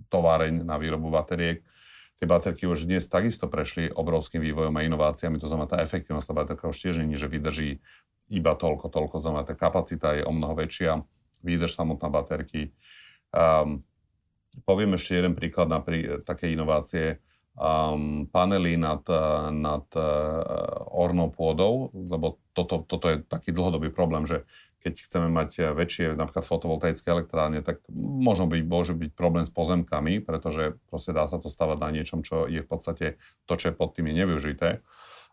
továreň 0.10 0.66
na 0.66 0.76
výrobu 0.76 1.08
bateriek. 1.10 1.64
Tie 2.20 2.28
baterky 2.28 2.68
už 2.68 2.84
dnes 2.84 3.08
takisto 3.08 3.48
prešli 3.48 3.88
obrovským 3.88 4.44
vývojom 4.44 4.76
a 4.76 4.84
inováciami, 4.84 5.40
to 5.40 5.48
znamená, 5.48 5.72
tá 5.72 5.80
efektívnosť 5.80 6.28
tá 6.28 6.36
baterka 6.36 6.68
už 6.68 6.76
tiež 6.76 7.00
nie, 7.00 7.16
že 7.16 7.32
vydrží 7.32 7.80
iba 8.28 8.54
toľko, 8.60 8.92
toľko, 8.92 9.24
znamená, 9.24 9.48
tá 9.48 9.56
kapacita 9.56 10.20
je 10.20 10.28
o 10.28 10.36
mnoho 10.36 10.52
väčšia, 10.60 11.00
výdrž 11.48 11.72
samotná 11.72 12.12
baterky. 12.12 12.76
Um, 13.32 13.88
Poviem 14.64 14.96
ešte 14.96 15.20
jeden 15.20 15.36
príklad 15.36 15.68
na 15.70 15.80
prí, 15.84 16.06
také 16.24 16.52
inovácie. 16.52 17.20
Um, 17.60 18.24
panely 18.32 18.80
nad, 18.80 19.04
nad 19.52 19.84
uh, 19.92 20.08
ornou 20.96 21.28
pôdou, 21.28 21.92
lebo 21.92 22.40
toto, 22.56 22.88
toto 22.88 23.12
je 23.12 23.20
taký 23.20 23.52
dlhodobý 23.52 23.92
problém, 23.92 24.24
že 24.24 24.48
keď 24.80 24.94
chceme 24.96 25.28
mať 25.28 25.76
väčšie 25.76 26.16
napríklad 26.16 26.48
fotovoltaické 26.48 27.12
elektrárne, 27.12 27.60
tak 27.60 27.84
možno 28.00 28.48
byť, 28.48 28.64
môže 28.64 28.94
byť 28.96 29.12
problém 29.12 29.44
s 29.44 29.52
pozemkami, 29.52 30.24
pretože 30.24 30.80
proste 30.88 31.12
dá 31.12 31.28
sa 31.28 31.36
to 31.36 31.52
stavať 31.52 31.78
na 31.84 31.90
niečom, 31.92 32.24
čo 32.24 32.48
je 32.48 32.64
v 32.64 32.70
podstate 32.70 33.20
to, 33.44 33.54
čo 33.60 33.72
je 33.72 33.76
pod 33.76 33.92
tým 33.92 34.08
je 34.08 34.24
nevyužité. 34.24 34.70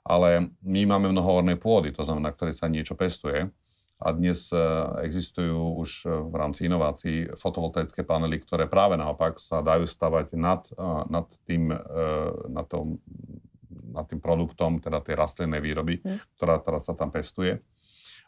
Ale 0.03 0.51
my 0.67 0.81
máme 0.87 1.15
mnoho 1.15 1.43
ornej 1.43 1.59
pôdy, 1.59 1.95
to 1.95 2.03
znamená, 2.03 2.35
ktoré 2.35 2.51
sa 2.55 2.67
niečo 2.67 2.99
pestuje. 2.99 3.51
A 3.97 4.13
dnes 4.13 4.53
e, 4.53 4.61
existujú 5.09 5.81
už 5.81 6.05
e, 6.05 6.09
v 6.13 6.35
rámci 6.37 6.69
inovácií 6.69 7.33
fotovoltaické 7.41 8.05
panely, 8.05 8.45
ktoré 8.45 8.69
práve 8.69 9.01
naopak 9.01 9.41
sa 9.41 9.65
dajú 9.65 9.89
stavať 9.89 10.37
nad, 10.37 10.69
e, 10.69 10.85
nad, 11.09 11.25
tým, 11.49 11.73
nad, 12.53 12.67
tom, 12.69 13.01
nad 13.97 14.05
tým 14.05 14.21
produktom, 14.21 14.85
teda 14.85 15.01
tej 15.01 15.17
rastlinnej 15.17 15.65
výroby, 15.65 16.05
mm. 16.05 16.37
ktorá, 16.37 16.61
ktorá 16.61 16.77
sa 16.77 16.93
tam 16.93 17.09
pestuje. 17.09 17.65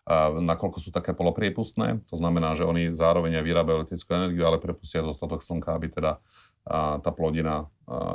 A 0.08 0.32
nakoľko 0.32 0.80
sú 0.80 0.88
také 0.88 1.12
polopriepustné, 1.12 2.00
to 2.08 2.16
znamená, 2.16 2.56
že 2.56 2.64
oni 2.64 2.96
zároveň 2.96 3.36
aj 3.36 3.44
vyrábajú 3.44 3.76
elektrickú 3.84 4.16
energiu, 4.16 4.48
ale 4.48 4.56
prepustia 4.56 5.04
dostatok 5.04 5.44
slnka, 5.44 5.76
aby 5.76 5.92
teda 5.92 6.16
tá 7.04 7.10
plodina 7.12 7.68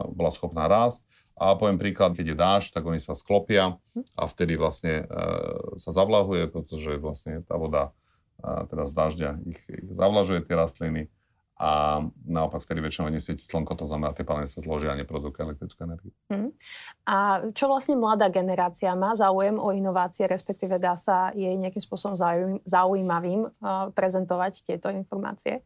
bola 0.09 0.33
schopná 0.33 0.65
rásť. 0.65 1.05
A 1.33 1.57
poviem 1.57 1.81
príklad, 1.81 2.13
keď 2.13 2.25
je 2.33 2.37
dáž, 2.37 2.63
tak 2.69 2.85
oni 2.85 3.01
sa 3.01 3.17
sklopia 3.17 3.81
a 4.13 4.23
vtedy 4.29 4.53
vlastne 4.53 5.03
e, 5.03 5.15
sa 5.81 5.89
zavlahuje, 5.89 6.53
pretože 6.53 7.01
vlastne 7.01 7.41
tá 7.41 7.57
voda 7.57 7.89
e, 8.37 8.69
teda 8.69 8.83
z 8.85 8.93
dažďa 8.93 9.29
ich, 9.49 9.61
ich 9.69 9.89
zavlažuje 9.89 10.45
tie 10.45 10.53
rastliny 10.53 11.03
a 11.63 12.01
naopak 12.25 12.65
vtedy 12.65 12.81
väčšinou 12.81 13.13
nesvieti 13.13 13.45
slnko, 13.45 13.77
to 13.77 13.85
znamená, 13.85 14.11
tie 14.17 14.25
panely 14.25 14.49
sa 14.49 14.57
zložia 14.59 14.89
a 14.91 14.97
neprodukujú 14.97 15.47
elektrickú 15.47 15.79
energiu. 15.85 16.11
Hmm. 16.27 16.49
A 17.05 17.45
čo 17.53 17.69
vlastne 17.69 17.93
mladá 17.93 18.27
generácia 18.33 18.89
má 18.97 19.13
záujem 19.13 19.61
o 19.61 19.69
inovácie, 19.69 20.25
respektíve 20.25 20.81
dá 20.81 20.97
sa 20.97 21.29
jej 21.37 21.53
nejakým 21.53 21.79
spôsobom 21.79 22.17
zaujímavým 22.65 23.47
uh, 23.47 23.93
prezentovať 23.93 24.65
tieto 24.65 24.89
informácie? 24.89 25.61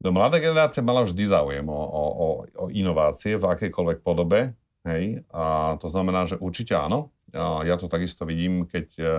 No 0.00 0.12
mladá 0.12 0.36
generácia 0.36 0.84
mala 0.84 1.08
vždy 1.08 1.24
záujem 1.24 1.66
o, 1.66 1.72
o, 1.72 2.04
o, 2.52 2.64
inovácie 2.68 3.40
v 3.40 3.48
akejkoľvek 3.48 3.98
podobe. 4.04 4.52
Hej? 4.84 5.24
A 5.32 5.76
to 5.80 5.88
znamená, 5.88 6.28
že 6.28 6.36
určite 6.36 6.76
áno. 6.76 7.10
A 7.32 7.64
ja 7.66 7.80
to 7.80 7.90
takisto 7.90 8.28
vidím, 8.28 8.68
keď, 8.68 8.86
e, 9.00 9.14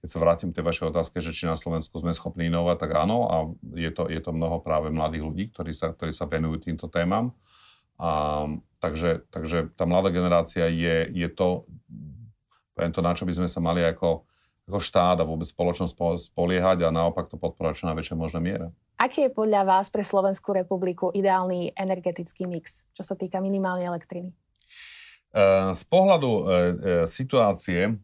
keď 0.00 0.08
sa 0.08 0.18
vrátim 0.22 0.48
k 0.50 0.62
tej 0.62 0.64
vašej 0.64 0.86
otázke, 0.94 1.18
že 1.20 1.34
či 1.34 1.44
na 1.50 1.58
Slovensku 1.58 1.92
sme 2.00 2.14
schopní 2.14 2.48
inovovať, 2.48 2.78
tak 2.78 2.90
áno. 2.94 3.18
A 3.28 3.36
je 3.74 3.90
to, 3.90 4.06
je 4.06 4.20
to 4.22 4.30
mnoho 4.30 4.62
práve 4.62 4.88
mladých 4.88 5.26
ľudí, 5.26 5.44
ktorí 5.52 5.74
sa, 5.74 5.92
ktorí 5.92 6.14
sa 6.14 6.30
venujú 6.30 6.62
týmto 6.62 6.86
témam. 6.88 7.34
A, 8.00 8.46
takže, 8.80 9.28
takže 9.28 9.76
tá 9.76 9.84
mladá 9.84 10.08
generácia 10.08 10.70
je, 10.72 11.10
je 11.10 11.28
to, 11.28 11.68
poviem 12.72 12.94
to, 12.96 13.04
na 13.04 13.12
čo 13.12 13.28
by 13.28 13.34
sme 13.36 13.48
sa 13.50 13.60
mali 13.60 13.84
ako, 13.84 14.24
ako 14.72 14.78
štát 14.80 15.20
a 15.20 15.28
vôbec 15.28 15.44
spoločnosť 15.44 15.92
spoliehať 16.32 16.88
a 16.88 16.94
naopak 16.94 17.28
to 17.28 17.36
podporovať 17.36 17.84
čo 17.84 17.88
najväčšej 17.92 18.16
možné 18.16 18.40
miere. 18.40 18.66
Aký 19.00 19.24
je 19.24 19.32
podľa 19.32 19.64
vás 19.64 19.88
pre 19.88 20.04
Slovenskú 20.04 20.52
republiku 20.52 21.08
ideálny 21.08 21.72
energetický 21.72 22.44
mix, 22.44 22.84
čo 22.92 23.00
sa 23.00 23.16
týka 23.16 23.40
minimálnej 23.40 23.88
elektriny? 23.88 24.28
Eh, 25.32 25.72
z 25.72 25.82
pohľadu 25.88 26.28
eh, 26.28 26.40
eh, 26.44 27.04
situácie, 27.08 27.96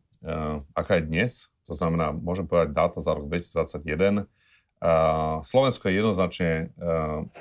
aká 0.75 0.99
je 0.99 1.07
dnes, 1.07 1.53
to 1.69 1.77
znamená, 1.77 2.11
môžem 2.11 2.49
povedať 2.49 2.75
dáta 2.75 2.99
za 2.99 3.15
rok 3.15 3.31
2021, 3.31 4.27
Slovensko 5.47 5.87
je 5.87 5.95
jednoznačne, 6.03 6.51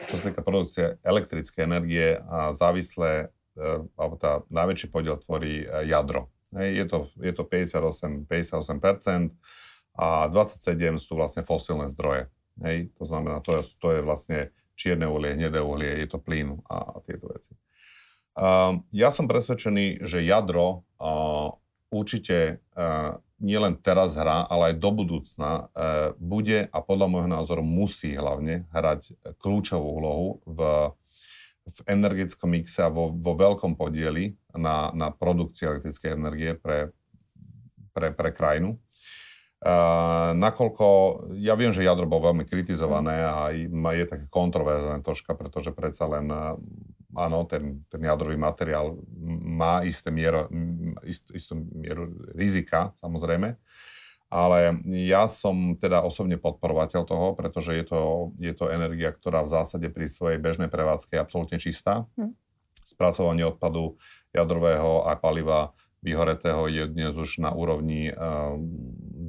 čo 0.05 0.13
sa 0.15 0.23
týka 0.29 0.45
produkcie 0.45 1.01
elektrickej 1.01 1.65
energie, 1.65 2.21
závislé, 2.53 3.33
alebo 3.97 4.15
tá 4.21 4.45
najväčší 4.53 4.87
podiel 4.93 5.17
tvorí 5.17 5.65
jadro. 5.89 6.29
Je 6.53 6.85
to, 6.85 7.09
je 7.17 7.33
to 7.33 7.41
58, 7.41 8.29
58% 8.29 9.33
a 9.97 10.29
27 10.29 11.01
sú 11.01 11.17
vlastne 11.17 11.41
fosílne 11.41 11.89
zdroje. 11.89 12.29
Hej? 12.63 12.91
To 12.99 13.03
znamená, 13.03 13.43
to 13.43 13.59
je, 13.59 13.63
to 13.79 13.87
je 13.91 13.99
vlastne 14.05 14.39
čierne 14.75 15.07
uhlie, 15.07 15.39
hnedé 15.39 15.63
uhlie, 15.63 16.03
je 16.03 16.07
to 16.11 16.19
plyn 16.19 16.59
a, 16.67 16.99
tieto 17.07 17.31
veci. 17.31 17.55
Uh, 18.35 18.83
ja 18.91 19.15
som 19.15 19.31
presvedčený, 19.31 20.03
že 20.03 20.19
jadro 20.19 20.83
určite 21.87 22.59
uh, 22.75 23.15
nielen 23.39 23.79
teraz 23.79 24.19
hrá, 24.19 24.43
ale 24.51 24.75
aj 24.75 24.83
do 24.83 24.91
budúcna 24.91 25.51
uh, 25.71 26.11
bude 26.19 26.67
a 26.67 26.77
podľa 26.83 27.07
môjho 27.07 27.29
názoru 27.31 27.63
musí 27.63 28.11
hlavne 28.11 28.67
hrať 28.75 29.15
kľúčovú 29.39 29.87
úlohu 29.87 30.27
v, 30.43 30.59
v 31.63 31.77
energetickom 31.87 32.51
mixe 32.51 32.83
a 32.83 32.91
vo, 32.91 33.15
vo 33.15 33.39
veľkom 33.39 33.79
podieli 33.79 34.35
na, 34.51 34.91
na 34.91 35.15
produkcii 35.15 35.71
elektrickej 35.71 36.11
energie 36.11 36.51
pre, 36.59 36.91
pre, 37.95 38.11
pre 38.11 38.29
krajinu. 38.35 38.75
Uh, 39.65 40.37
nakoľko, 40.37 40.85
ja 41.41 41.57
viem, 41.57 41.73
že 41.73 41.81
jadro 41.81 42.05
bolo 42.05 42.29
veľmi 42.29 42.45
kritizované 42.45 43.25
a 43.25 43.49
je 43.49 44.05
také 44.05 44.29
kontroverzné 44.29 45.01
troška, 45.01 45.33
pretože 45.33 45.73
predsa 45.73 46.05
len, 46.05 46.29
áno, 47.17 47.37
ten, 47.49 47.81
ten 47.89 47.97
jadrový 48.05 48.37
materiál 48.37 48.93
má 49.41 49.81
isté 49.81 50.13
miero, 50.13 50.45
ist, 51.01 51.25
istú 51.33 51.65
mieru 51.73 52.13
rizika, 52.37 52.93
samozrejme, 53.01 53.57
ale 54.29 54.77
ja 54.85 55.25
som 55.25 55.73
teda 55.73 56.05
osobne 56.05 56.37
podporovateľ 56.37 57.01
toho, 57.01 57.33
pretože 57.33 57.73
je 57.73 57.85
to, 57.89 58.01
je 58.37 58.53
to 58.53 58.69
energia, 58.69 59.09
ktorá 59.17 59.41
v 59.41 59.49
zásade 59.49 59.89
pri 59.89 60.05
svojej 60.05 60.37
bežnej 60.37 60.69
prevádzke 60.69 61.17
je 61.17 61.23
absolútne 61.25 61.57
čistá. 61.57 62.05
Hm. 62.21 62.37
Spracovanie 62.85 63.49
odpadu 63.49 63.97
jadrového 64.29 65.09
a 65.09 65.17
paliva 65.17 65.73
vyhoretého 66.05 66.69
je 66.69 66.85
dnes 66.85 67.17
už 67.17 67.41
na 67.41 67.49
úrovni 67.49 68.13
uh, 68.13 68.53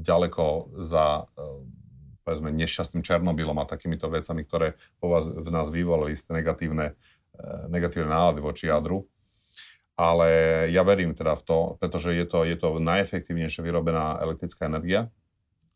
ďaleko 0.02 0.76
za 0.80 1.24
uh, 1.24 1.62
povedzme 2.26 2.50
nešťastným 2.52 3.06
Černobylom 3.06 3.56
a 3.62 3.70
takýmito 3.70 4.10
vecami, 4.10 4.42
ktoré 4.42 4.74
po 4.98 5.12
vás, 5.12 5.30
v 5.30 5.48
nás 5.48 5.70
vyvolali 5.70 6.12
isté 6.12 6.34
negatívne, 6.34 6.92
uh, 6.92 7.70
negatívne 7.70 8.10
nálady 8.10 8.40
voči 8.44 8.68
jadru. 8.68 9.08
Ale 9.96 10.28
ja 10.68 10.84
verím 10.84 11.16
teda 11.16 11.32
v 11.40 11.42
to, 11.42 11.58
pretože 11.80 12.12
je 12.12 12.28
to, 12.28 12.44
je 12.44 12.56
to 12.60 12.76
najefektívnejšie 12.76 13.64
vyrobená 13.64 14.20
elektrická 14.20 14.68
energia. 14.68 15.08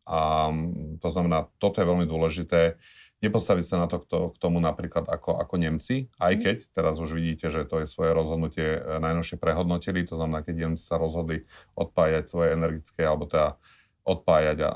A 0.05 0.53
to 1.01 1.09
znamená, 1.09 1.49
toto 1.57 1.81
je 1.81 1.89
veľmi 1.89 2.05
dôležité 2.05 2.77
nepostaviť 3.21 3.65
sa 3.65 3.77
na 3.85 3.87
to 3.87 4.01
k 4.33 4.37
tomu 4.41 4.59
napríklad 4.65 5.05
ako, 5.05 5.37
ako 5.37 5.55
Nemci, 5.61 6.09
aj 6.17 6.33
mhm. 6.37 6.41
keď 6.41 6.57
teraz 6.73 6.97
už 6.99 7.13
vidíte, 7.13 7.53
že 7.53 7.69
to 7.69 7.85
je 7.85 7.87
svoje 7.87 8.17
rozhodnutie 8.17 8.81
e, 8.81 8.81
najnovšie 8.97 9.37
prehodnotili, 9.37 10.09
to 10.09 10.17
znamená, 10.17 10.41
keď 10.41 10.69
Nemci 10.69 10.85
sa 10.85 10.97
rozhodli 10.97 11.45
odpájať 11.77 12.25
svoje 12.27 12.57
energické, 12.57 13.05
alebo 13.05 13.29
teda 13.29 13.61
odpájať 14.05 14.59
a 14.65 14.71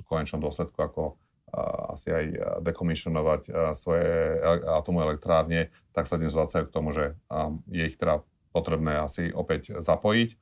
v 0.00 0.04
konečnom 0.04 0.42
dôsledku 0.42 0.76
ako 0.80 1.20
asi 1.90 2.14
aj 2.14 2.24
dekomisionovať 2.62 3.74
svoje 3.74 4.38
atomové 4.70 5.14
elektrárne, 5.14 5.74
tak 5.90 6.06
sa 6.06 6.14
dnes 6.14 6.30
vracajú 6.30 6.70
k 6.70 6.74
tomu, 6.74 6.94
že 6.94 7.18
je 7.66 7.82
ich 7.90 7.98
teda 7.98 8.22
potrebné 8.54 9.02
asi 9.02 9.34
opäť 9.34 9.82
zapojiť. 9.82 10.38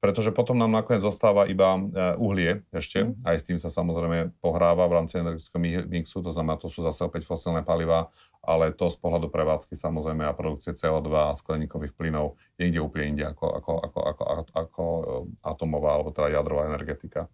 Pretože 0.00 0.32
potom 0.32 0.56
nám 0.56 0.72
nakoniec 0.72 1.04
zostáva 1.04 1.44
iba 1.44 1.76
e, 1.76 1.80
uhlie 2.16 2.64
ešte, 2.72 3.04
mm. 3.04 3.20
aj 3.20 3.36
s 3.36 3.44
tým 3.44 3.58
sa 3.60 3.68
samozrejme 3.68 4.32
pohráva 4.40 4.88
v 4.88 4.96
rámci 4.96 5.20
energetického 5.20 5.84
mixu, 5.86 6.24
to 6.24 6.32
znamená, 6.32 6.56
to 6.56 6.72
sú 6.72 6.80
zase 6.80 7.04
opäť 7.04 7.28
fosilné 7.28 7.60
paliva, 7.60 8.08
ale 8.40 8.72
to 8.72 8.88
z 8.88 8.96
pohľadu 8.96 9.28
prevádzky 9.28 9.76
samozrejme 9.76 10.24
a 10.24 10.32
produkcie 10.32 10.72
CO2 10.72 11.12
a 11.12 11.36
skleníkových 11.36 11.92
plynov 11.92 12.40
je 12.56 12.72
inde 12.72 12.80
úplne 12.80 13.12
inde 13.12 13.24
ako, 13.28 13.46
ako, 13.60 13.72
ako, 13.84 14.00
ako, 14.00 14.22
ako, 14.24 14.50
ako 14.56 14.84
e, 14.84 15.02
atomová 15.44 15.90
alebo 16.00 16.10
teda 16.16 16.32
jadrová 16.32 16.64
energetika. 16.72 17.28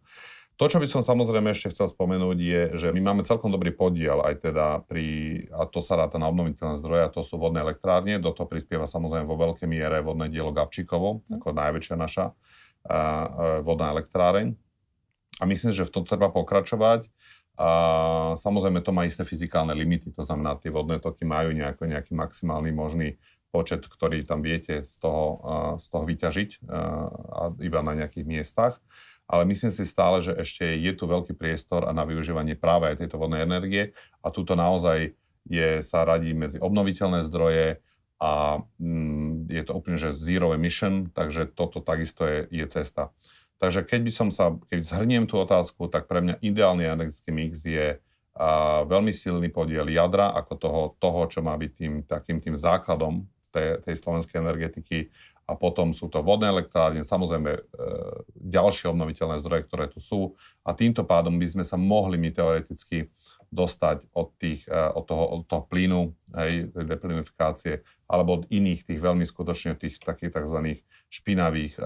To, 0.56 0.72
čo 0.72 0.80
by 0.80 0.88
som 0.88 1.04
samozrejme 1.04 1.52
ešte 1.52 1.76
chcel 1.76 1.92
spomenúť, 1.92 2.38
je, 2.40 2.62
že 2.80 2.88
my 2.88 3.12
máme 3.12 3.28
celkom 3.28 3.52
dobrý 3.52 3.76
podiel 3.76 4.24
aj 4.24 4.40
teda 4.40 4.88
pri, 4.88 5.44
a 5.52 5.68
to 5.68 5.84
sa 5.84 6.00
ráta 6.00 6.16
na 6.16 6.32
obnoviteľné 6.32 6.80
zdroje, 6.80 7.02
a 7.04 7.12
to 7.12 7.20
sú 7.20 7.36
vodné 7.36 7.60
elektrárne, 7.60 8.16
do 8.16 8.32
toho 8.32 8.48
prispieva 8.48 8.88
samozrejme 8.88 9.28
vo 9.28 9.36
veľkej 9.36 9.68
miere 9.68 10.00
vodné 10.00 10.32
dielo 10.32 10.56
Gabčíkovo, 10.56 11.20
mm. 11.28 11.36
ako 11.36 11.48
najväčšia 11.52 11.96
naša 12.00 12.32
a, 12.32 12.32
a, 12.32 12.98
vodná 13.60 13.92
elektráreň. 13.92 14.56
A 15.36 15.44
myslím, 15.44 15.76
že 15.76 15.84
v 15.84 15.92
tom 15.92 16.08
treba 16.08 16.32
pokračovať. 16.32 17.12
A 17.56 17.68
samozrejme 18.36 18.84
to 18.84 18.92
má 18.92 19.08
isté 19.08 19.24
fyzikálne 19.24 19.72
limity, 19.72 20.12
to 20.12 20.20
znamená, 20.20 20.60
tie 20.60 20.68
vodné 20.68 21.00
toky 21.00 21.24
majú 21.24 21.56
nejako, 21.56 21.88
nejaký 21.88 22.12
maximálny 22.12 22.68
možný 22.68 23.16
počet, 23.48 23.80
ktorý 23.88 24.20
tam 24.28 24.44
viete 24.44 24.84
z 24.84 24.94
toho, 25.00 25.40
z 25.80 25.86
toho 25.88 26.04
vyťažiť 26.04 26.50
a 27.32 27.56
iba 27.64 27.80
na 27.80 27.96
nejakých 27.96 28.28
miestach 28.28 28.76
ale 29.26 29.42
myslím 29.50 29.74
si 29.74 29.82
stále, 29.82 30.22
že 30.22 30.32
ešte 30.38 30.64
je 30.78 30.92
tu 30.94 31.10
veľký 31.10 31.34
priestor 31.34 31.86
a 31.86 31.92
na 31.92 32.06
využívanie 32.06 32.54
práve 32.54 32.90
aj 32.90 33.02
tejto 33.02 33.18
vodnej 33.18 33.42
energie 33.42 33.94
a 34.22 34.30
túto 34.30 34.54
naozaj 34.54 35.18
je, 35.46 35.70
sa 35.82 36.06
radí 36.06 36.34
medzi 36.34 36.58
obnoviteľné 36.62 37.26
zdroje 37.26 37.82
a 38.16 38.62
mm, 38.80 39.50
je 39.52 39.62
to 39.66 39.72
úplne, 39.76 39.98
že 40.00 40.16
zero 40.16 40.56
emission, 40.56 41.10
takže 41.12 41.52
toto 41.52 41.84
takisto 41.84 42.24
je, 42.24 42.48
je 42.48 42.66
cesta. 42.70 43.12
Takže 43.56 43.88
keď 43.88 44.00
by 44.04 44.12
som 44.12 44.28
sa, 44.28 44.52
keď 44.68 44.84
zhrniem 44.84 45.24
tú 45.24 45.40
otázku, 45.40 45.88
tak 45.88 46.08
pre 46.08 46.20
mňa 46.20 46.40
ideálny 46.44 46.86
energetický 46.86 47.30
mix 47.32 47.64
je 47.64 47.96
a, 48.36 48.84
veľmi 48.84 49.12
silný 49.12 49.48
podiel 49.48 49.88
jadra 49.88 50.32
ako 50.32 50.52
toho, 50.56 50.82
toho, 51.00 51.20
čo 51.28 51.40
má 51.40 51.56
byť 51.56 51.70
tým 51.72 51.92
takým 52.04 52.38
tým 52.40 52.56
základom 52.56 53.24
tej, 53.48 53.80
tej 53.84 53.94
slovenskej 53.96 54.36
energetiky 54.44 55.08
a 55.46 55.54
potom 55.54 55.94
sú 55.94 56.10
to 56.10 56.26
vodné 56.26 56.50
elektrárne, 56.50 57.06
samozrejme 57.06 57.50
e, 57.54 57.60
ďalšie 58.34 58.90
obnoviteľné 58.90 59.38
zdroje, 59.38 59.62
ktoré 59.70 59.86
tu 59.86 60.02
sú 60.02 60.34
a 60.66 60.74
týmto 60.74 61.06
pádom 61.06 61.38
by 61.38 61.46
sme 61.46 61.64
sa 61.64 61.78
mohli 61.78 62.18
my 62.18 62.34
teoreticky 62.34 63.06
dostať 63.54 64.10
od, 64.10 64.34
tých, 64.42 64.66
e, 64.66 64.74
od, 64.74 65.06
toho, 65.06 65.24
od 65.38 65.42
toho 65.46 65.62
plynu, 65.70 66.10
hej, 66.34 66.74
deplinifikácie, 66.74 67.86
alebo 68.10 68.42
od 68.42 68.44
iných 68.50 68.90
tých 68.90 68.98
veľmi 68.98 69.22
skutočne 69.22 69.78
tých 69.78 70.02
takých 70.02 70.34
tzv. 70.34 70.82
špinavých 71.06 71.78
e, 71.78 71.82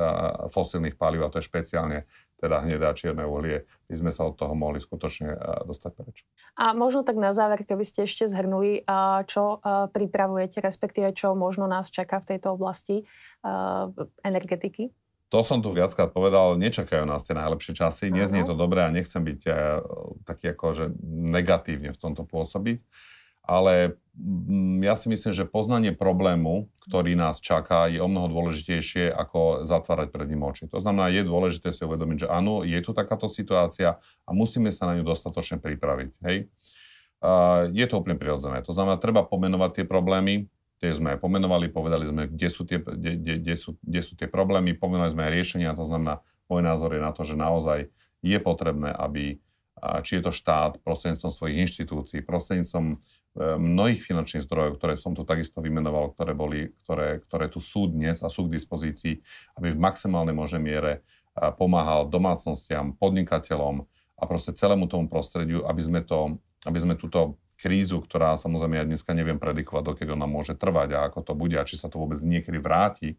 fosílnych 0.49 0.97
palív, 0.97 1.29
a 1.29 1.33
to 1.33 1.45
je 1.45 1.49
špeciálne 1.49 2.09
teda 2.41 2.65
hnedé 2.65 2.89
a 2.89 2.97
čierne 2.97 3.29
uhlie, 3.29 3.69
by 3.87 3.95
sme 3.95 4.11
sa 4.11 4.25
od 4.25 4.41
toho 4.41 4.57
mohli 4.57 4.81
skutočne 4.81 5.37
dostať 5.69 5.93
preč. 5.93 6.25
A 6.57 6.73
možno 6.73 7.05
tak 7.05 7.21
na 7.21 7.37
záver, 7.37 7.69
keby 7.69 7.85
ste 7.85 8.09
ešte 8.09 8.25
zhrnuli, 8.25 8.89
čo 9.29 9.61
pripravujete, 9.93 10.65
respektíve 10.65 11.13
čo 11.13 11.37
možno 11.37 11.69
nás 11.69 11.93
čaká 11.93 12.19
v 12.25 12.35
tejto 12.35 12.57
oblasti 12.57 13.05
energetiky? 14.25 14.89
To 15.31 15.47
som 15.47 15.63
tu 15.63 15.71
viackrát 15.71 16.11
povedal, 16.11 16.59
nečakajú 16.59 17.07
nás 17.07 17.23
tie 17.23 17.39
najlepšie 17.39 17.77
časy, 17.77 18.11
neznie 18.11 18.43
to 18.43 18.57
dobré 18.57 18.83
a 18.83 18.91
nechcem 18.91 19.23
byť 19.23 19.41
taký 20.27 20.57
ako, 20.57 20.67
že 20.75 20.85
negatívne 21.07 21.95
v 21.95 22.01
tomto 22.01 22.27
pôsobiť 22.27 22.83
ale 23.51 23.99
ja 24.85 24.95
si 25.01 25.09
myslím, 25.09 25.33
že 25.33 25.49
poznanie 25.49 25.97
problému, 25.97 26.69
ktorý 26.85 27.17
nás 27.17 27.41
čaká, 27.41 27.89
je 27.89 28.05
o 28.05 28.09
mnoho 28.09 28.29
dôležitejšie, 28.29 29.09
ako 29.09 29.65
zatvárať 29.65 30.13
pred 30.13 30.29
ním 30.29 30.45
oči. 30.45 30.69
To 30.69 30.77
znamená, 30.77 31.09
je 31.09 31.25
dôležité 31.25 31.73
si 31.73 31.89
uvedomiť, 31.89 32.27
že 32.27 32.29
áno, 32.29 32.61
je 32.61 32.77
tu 32.85 32.93
takáto 32.93 33.33
situácia 33.33 33.97
a 34.29 34.31
musíme 34.37 34.69
sa 34.69 34.93
na 34.93 35.01
ňu 35.01 35.05
dostatočne 35.09 35.57
pripraviť. 35.57 36.11
Hej? 36.21 36.53
Je 37.73 37.85
to 37.89 37.95
úplne 37.97 38.21
prirodzené. 38.21 38.61
To 38.65 38.73
znamená, 38.77 39.01
treba 39.01 39.25
pomenovať 39.25 39.81
tie 39.81 39.85
problémy, 39.89 40.49
tie 40.81 40.93
sme 40.97 41.21
pomenovali, 41.21 41.69
povedali 41.69 42.09
sme, 42.09 42.29
kde 42.29 42.49
sú 42.49 42.65
tie, 42.65 42.81
kde, 42.81 43.41
kde 43.41 43.55
sú, 43.57 43.77
kde 43.85 44.01
sú 44.01 44.17
tie 44.17 44.29
problémy, 44.29 44.73
pomenovali 44.73 45.13
sme 45.13 45.23
aj 45.29 45.33
riešenia, 45.33 45.77
to 45.77 45.85
znamená, 45.85 46.25
môj 46.49 46.65
názor 46.65 46.97
je 46.97 47.03
na 47.05 47.13
to, 47.13 47.23
že 47.25 47.37
naozaj 47.37 47.93
je 48.25 48.39
potrebné, 48.41 48.93
aby 48.93 49.41
či 50.05 50.21
je 50.21 50.23
to 50.29 50.33
štát 50.33 50.81
prostredníctvom 50.85 51.33
svojich 51.33 51.57
inštitúcií, 51.65 52.19
prostredníctom 52.21 53.01
E, 53.31 53.55
mnohých 53.55 54.03
finančných 54.03 54.43
zdrojov, 54.43 54.83
ktoré 54.83 54.99
som 54.99 55.15
tu 55.15 55.23
takisto 55.23 55.63
vymenoval, 55.63 56.19
ktoré, 56.19 56.35
boli, 56.35 56.75
ktoré, 56.83 57.23
ktoré 57.31 57.47
tu 57.47 57.63
sú 57.63 57.87
dnes 57.87 58.27
a 58.27 58.29
sú 58.29 58.51
k 58.51 58.59
dispozícii, 58.59 59.23
aby 59.55 59.71
v 59.71 59.79
maximálnej 59.79 60.35
možnej 60.35 60.59
miere 60.59 60.93
e, 60.99 61.01
pomáhal 61.55 62.11
domácnostiam, 62.11 62.91
podnikateľom 62.99 63.87
a 64.19 64.23
proste 64.27 64.51
celému 64.51 64.91
tomu 64.91 65.07
prostrediu, 65.07 65.63
aby 65.63 65.79
sme, 65.79 66.01
to, 66.03 66.43
aby 66.67 66.79
sme 66.83 66.99
túto 66.99 67.39
krízu, 67.55 68.03
ktorá 68.03 68.35
samozrejme 68.35 68.83
ja 68.83 68.89
dneska 68.89 69.15
neviem 69.15 69.39
predikovať, 69.39 69.95
dokedy 69.95 70.11
ona 70.11 70.27
môže 70.27 70.59
trvať 70.59 70.99
a 70.99 71.07
ako 71.07 71.23
to 71.23 71.33
bude 71.39 71.55
a 71.55 71.63
či 71.63 71.79
sa 71.79 71.87
to 71.87 72.03
vôbec 72.03 72.19
niekedy 72.19 72.59
vráti, 72.59 73.15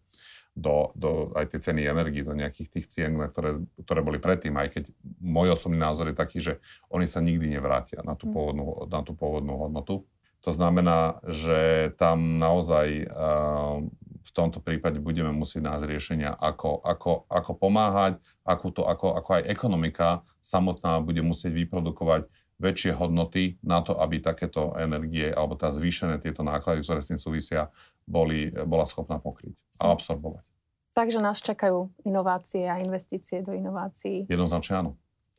do, 0.52 0.92
do 1.00 1.32
aj 1.36 1.56
tie 1.56 1.72
ceny 1.72 1.88
energii, 1.88 2.28
do 2.28 2.36
nejakých 2.36 2.70
tých 2.70 2.86
cien, 2.92 3.16
ktoré, 3.16 3.64
ktoré 3.88 4.00
boli 4.04 4.20
predtým, 4.20 4.56
aj 4.60 4.68
keď 4.76 4.84
môj 5.24 5.56
osobný 5.56 5.80
názor 5.80 6.12
je 6.12 6.16
taký, 6.20 6.44
že 6.44 6.54
oni 6.92 7.08
sa 7.08 7.24
nikdy 7.24 7.56
nevrátia 7.56 8.04
na 8.04 8.20
tú 8.20 8.28
hm. 8.28 8.34
pôvodnú, 8.36 8.66
na 8.92 9.02
tú 9.02 9.16
pôvodnú 9.16 9.56
hodnotu. 9.56 10.04
To 10.42 10.50
znamená, 10.50 11.22
že 11.30 11.94
tam 12.02 12.42
naozaj 12.42 13.06
uh, 13.06 13.78
v 14.22 14.32
tomto 14.34 14.62
prípade 14.62 15.02
budeme 15.02 15.34
musieť 15.34 15.66
nájsť 15.66 15.86
riešenia, 15.86 16.32
ako, 16.34 16.82
ako, 16.82 17.30
ako 17.30 17.52
pomáhať, 17.58 18.22
ako, 18.46 18.66
to, 18.74 18.82
ako, 18.86 19.18
ako 19.18 19.30
aj 19.38 19.44
ekonomika 19.50 20.10
samotná 20.42 21.02
bude 21.02 21.22
musieť 21.26 21.54
vyprodukovať 21.54 22.26
väčšie 22.62 22.94
hodnoty 22.94 23.58
na 23.66 23.82
to, 23.82 23.98
aby 23.98 24.22
takéto 24.22 24.78
energie 24.78 25.34
alebo 25.34 25.58
tá 25.58 25.74
zvýšené 25.74 26.22
tieto 26.22 26.46
náklady, 26.46 26.86
ktoré 26.86 27.02
s 27.02 27.10
tým 27.10 27.20
súvisia, 27.20 27.74
boli, 28.06 28.54
bola 28.54 28.86
schopná 28.86 29.18
pokryť 29.18 29.58
a 29.82 29.90
absorbovať. 29.90 30.46
Takže 30.92 31.24
nás 31.24 31.42
čakajú 31.42 31.90
inovácie 32.06 32.68
a 32.68 32.78
investície 32.78 33.42
do 33.42 33.56
inovácií. 33.56 34.28
Jednoznačne 34.28 34.86
áno. 34.86 34.92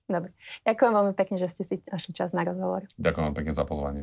Dobre. 0.08 0.34
Ďakujem 0.66 0.92
veľmi 0.92 1.14
pekne, 1.14 1.36
že 1.38 1.48
ste 1.48 1.62
si 1.62 1.74
našli 1.86 2.12
čas 2.16 2.34
na 2.34 2.42
rozhovor. 2.42 2.88
Ďakujem 2.98 3.22
veľmi 3.30 3.38
pekne 3.38 3.54
za 3.54 3.64
pozvanie. 3.64 4.02